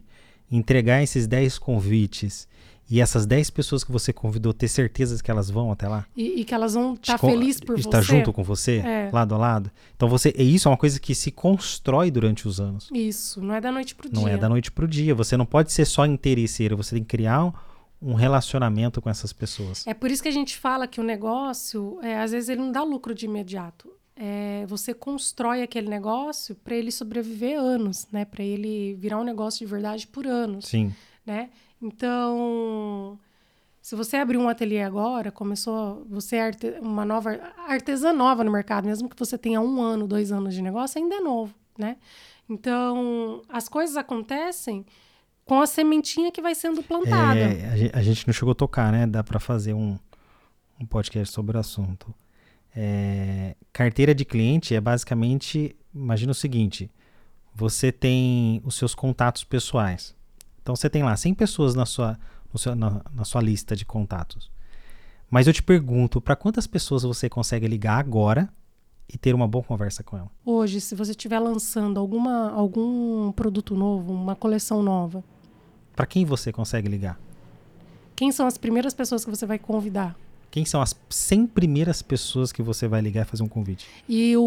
[0.50, 2.47] entregar esses 10 convites
[2.91, 6.07] e essas 10 pessoas que você convidou ter certeza que elas vão até lá?
[6.16, 8.07] E, e que elas vão estar con- felizes por estar você?
[8.16, 9.11] junto com você, É.
[9.12, 9.70] lado a lado.
[9.97, 12.89] Então você, isso é uma coisa que se constrói durante os anos.
[12.93, 14.20] Isso, não é da noite pro dia.
[14.20, 15.14] Não é da noite pro dia.
[15.14, 17.53] Você não pode ser só interesseiro, você tem que criar um,
[18.01, 19.86] um relacionamento com essas pessoas.
[19.86, 22.72] É por isso que a gente fala que o negócio, é, às vezes, ele não
[22.72, 23.91] dá lucro de imediato.
[24.16, 28.24] É, você constrói aquele negócio para ele sobreviver anos, né?
[28.24, 30.93] Para ele virar um negócio de verdade por anos, Sim.
[31.24, 31.51] né?
[31.82, 33.18] Então,
[33.80, 37.30] se você abrir um ateliê agora, começou, você é arte- uma nova
[37.66, 41.16] artesã nova no mercado, mesmo que você tenha um ano, dois anos de negócio, ainda
[41.16, 41.96] é novo, né?
[42.48, 44.84] Então, as coisas acontecem
[45.44, 47.38] com a sementinha que vai sendo plantada.
[47.40, 49.06] É, a, gen- a gente não chegou a tocar, né?
[49.06, 49.98] Dá para fazer um,
[50.80, 52.14] um podcast sobre o assunto.
[52.74, 56.90] É, carteira de cliente é basicamente, imagina o seguinte:
[57.54, 60.14] você tem os seus contatos pessoais.
[60.68, 62.18] Então você tem lá 100 pessoas na sua,
[62.56, 64.50] seu- na, na sua lista de contatos.
[65.30, 68.50] Mas eu te pergunto, para quantas pessoas você consegue ligar agora
[69.10, 70.30] e ter uma boa conversa com ela?
[70.44, 75.24] Hoje, se você estiver lançando alguma, algum produto novo, uma coleção nova,
[75.96, 77.18] Para quem você consegue ligar?
[78.14, 80.14] quem são as primeiras pessoas que você vai convidar?
[80.50, 83.86] Quem são as 100 primeiras pessoas que você vai ligar e fazer um convite?
[84.06, 84.42] E o,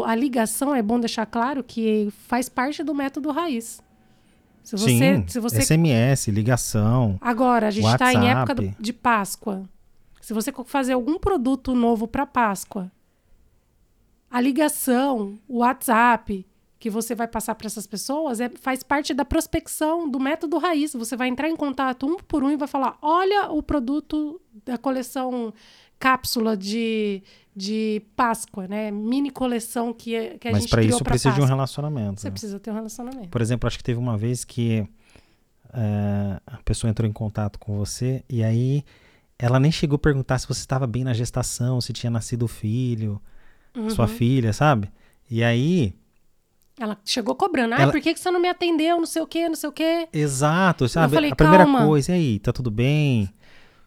[0.00, 3.82] o- a ligação é bom deixar claro que faz parte do método raiz.
[4.68, 7.16] Se você, Sim, se você SMS, ligação.
[7.22, 9.62] agora a gente está em época do- de Páscoa.
[10.20, 12.92] Se você fazer algum produto novo para Páscoa,
[14.30, 16.46] a ligação, o WhatsApp
[16.78, 20.92] que você vai passar para essas pessoas é, faz parte da prospecção do método raiz.
[20.92, 24.76] Você vai entrar em contato um por um e vai falar: olha o produto da
[24.76, 25.52] coleção
[25.98, 27.22] cápsula de,
[27.58, 28.90] de Páscoa, né?
[28.90, 31.56] Mini coleção que, é- que a Mas gente para criou isso precisa de um Páscoa.
[31.56, 32.20] relacionamento.
[32.20, 32.30] Você né?
[32.30, 33.28] precisa ter um relacionamento.
[33.28, 34.86] Por exemplo, acho que teve uma vez que
[35.74, 38.84] eh, a pessoa entrou em contato com você e aí
[39.38, 42.48] ela nem chegou a perguntar se você estava bem na gestação, se tinha nascido o
[42.48, 43.20] filho,
[43.90, 44.10] sua Uhum.
[44.10, 44.90] filha, sabe?
[45.30, 45.94] E aí,
[46.80, 47.74] Ela chegou cobrando.
[47.74, 48.98] Ah, Ela- por que, que você não me atendeu?
[48.98, 50.08] Não sei o quê, não sei o quê.
[50.12, 51.12] exato, sabe?
[51.12, 53.28] falei, a primeira coisa, e aí, tá tudo bem?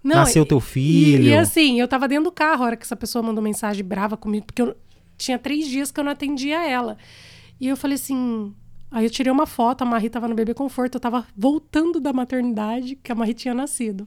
[0.03, 1.23] Não, Nasceu e- teu E, filho?
[1.25, 4.17] e assim, eu tava dentro do carro a hora que essa pessoa mandou mensagem brava
[4.17, 4.75] comigo, porque eu
[5.17, 6.97] tinha três dias que eu não atendia ela.
[7.59, 8.53] E eu falei assim.
[8.89, 12.11] Aí eu tirei uma foto, a Marie tava no bebê conforto, eu tava voltando da
[12.11, 14.05] maternidade, que a Marie tinha nascido.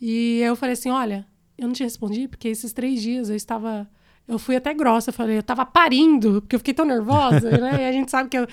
[0.00, 1.26] E eu falei assim: olha,
[1.58, 3.88] eu não te respondi, porque esses três dias eu estava.
[4.28, 7.82] Eu fui até grossa, eu falei, eu tava parindo, porque eu fiquei tão nervosa, né?
[7.82, 8.46] E a gente sabe que eu-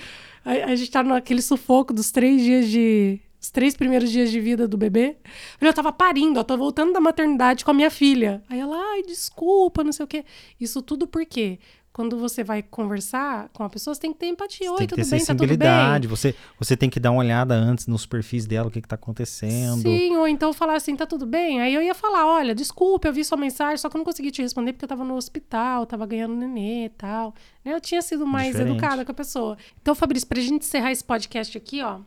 [0.44, 3.20] a, a gente tá naquele sufoco dos três dias de.
[3.40, 5.16] Os três primeiros dias de vida do bebê.
[5.60, 8.42] Eu tava parindo, eu tô voltando da maternidade com a minha filha.
[8.48, 10.24] Aí ela, ai, desculpa, não sei o quê.
[10.60, 11.58] Isso tudo por quê?
[11.92, 14.70] Quando você vai conversar com a pessoa, você tem que ter empatia.
[14.70, 15.24] Oi, tem que tudo bem?
[15.24, 16.08] Tá tudo bem?
[16.08, 18.94] você, você tem que dar uma olhada antes nos perfis dela, o que, que tá
[18.94, 19.82] acontecendo.
[19.82, 21.60] Sim, ou então falar assim, tá tudo bem?
[21.60, 24.30] Aí eu ia falar, olha, desculpa, eu vi sua mensagem, só que eu não consegui
[24.30, 27.34] te responder porque eu tava no hospital, tava ganhando nenê e tal.
[27.64, 28.72] Né, Eu tinha sido mais Diferente.
[28.74, 29.58] educada com a pessoa.
[29.82, 31.98] Então, Fabrício, pra gente encerrar esse podcast aqui, ó,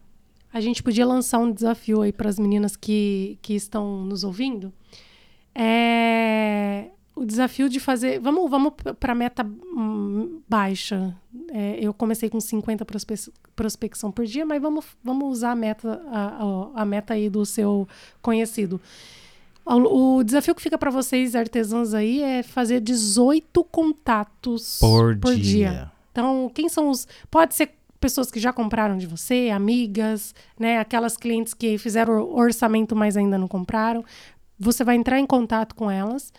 [0.53, 4.71] a gente podia lançar um desafio aí pras meninas que, que estão nos ouvindo.
[5.53, 8.19] É o desafio de fazer.
[8.19, 11.15] Vamos, vamos para meta hum, baixa.
[11.51, 13.15] É, eu comecei com 50 prospe
[13.55, 17.45] prospecção por dia, mas vamos, vamos usar a meta, a, a, a meta aí do
[17.45, 17.87] seu
[18.21, 18.81] conhecido.
[19.63, 25.35] O, o desafio que fica para vocês, artesãos aí, é fazer 18 contatos Por, por
[25.35, 25.43] dia.
[25.43, 25.91] dia.
[26.11, 27.07] Então, quem são os.
[27.29, 27.71] Pode ser
[28.01, 30.79] pessoas que já compraram de você, amigas, né?
[30.79, 34.03] Aquelas clientes que fizeram o orçamento, mas ainda não compraram.
[34.59, 36.33] Você vai entrar em contato com elas,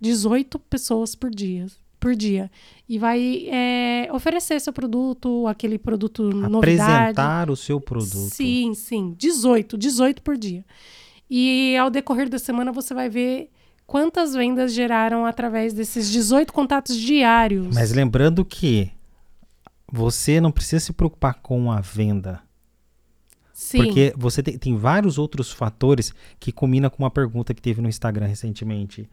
[0.00, 1.66] 18 pessoas por dia.
[2.00, 2.50] Por dia.
[2.88, 6.82] E vai é, oferecer seu produto, aquele produto novidade.
[6.82, 8.34] Apresentar o seu produto.
[8.34, 9.14] Sim, sim.
[9.16, 10.64] 18, 18 por dia.
[11.30, 13.50] E ao decorrer da semana você vai ver
[13.86, 17.72] quantas vendas geraram através desses 18 contatos diários.
[17.72, 18.90] Mas lembrando que
[19.92, 22.40] você não precisa se preocupar com a venda.
[23.52, 23.84] Sim.
[23.84, 27.88] Porque você tem, tem vários outros fatores que combinam com uma pergunta que teve no
[27.90, 29.06] Instagram recentemente.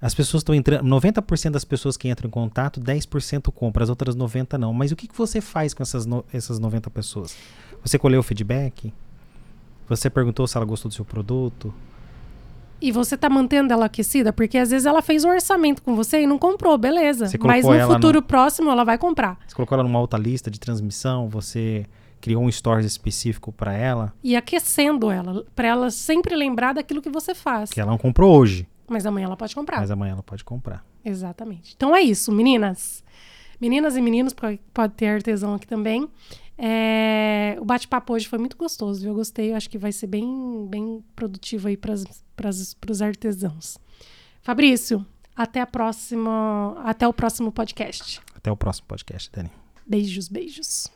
[0.00, 4.16] As pessoas estão entrando, 90% das pessoas que entram em contato, 10% compra, as outras
[4.16, 4.72] 90% não.
[4.72, 7.36] Mas o que, que você faz com essas, no, essas 90 pessoas?
[7.82, 8.92] Você colheu o feedback?
[9.88, 11.72] Você perguntou se ela gostou do seu produto?
[12.80, 14.32] E você tá mantendo ela aquecida?
[14.32, 17.26] Porque às vezes ela fez o orçamento com você e não comprou, beleza.
[17.42, 19.38] Mas no futuro no- próximo ela vai comprar.
[19.46, 21.28] Você colocou ela numa alta lista de transmissão?
[21.28, 21.86] Você
[22.20, 24.12] criou um stories específico para ela?
[24.22, 27.70] E aquecendo ela, pra ela sempre lembrar daquilo que você faz.
[27.70, 29.80] Que ela não comprou hoje, Mas amanhã ela pode comprar.
[29.80, 30.84] mas amanhã ela pode comprar.
[31.04, 31.72] Exatamente.
[31.76, 33.02] Então é isso, meninas.
[33.60, 36.08] Meninas e meninos, pode ter artesão aqui também.
[36.56, 39.10] É, o bate-papo hoje foi muito gostoso, viu?
[39.10, 41.92] Eu gostei, eu acho que vai ser bem, bem produtivo aí para
[42.50, 43.78] os artesãos.
[44.42, 48.20] Fabrício, até a próxima, até o próximo podcast.
[48.34, 49.50] Até o próximo podcast, Dani.
[49.86, 50.90] Beijos, beijos.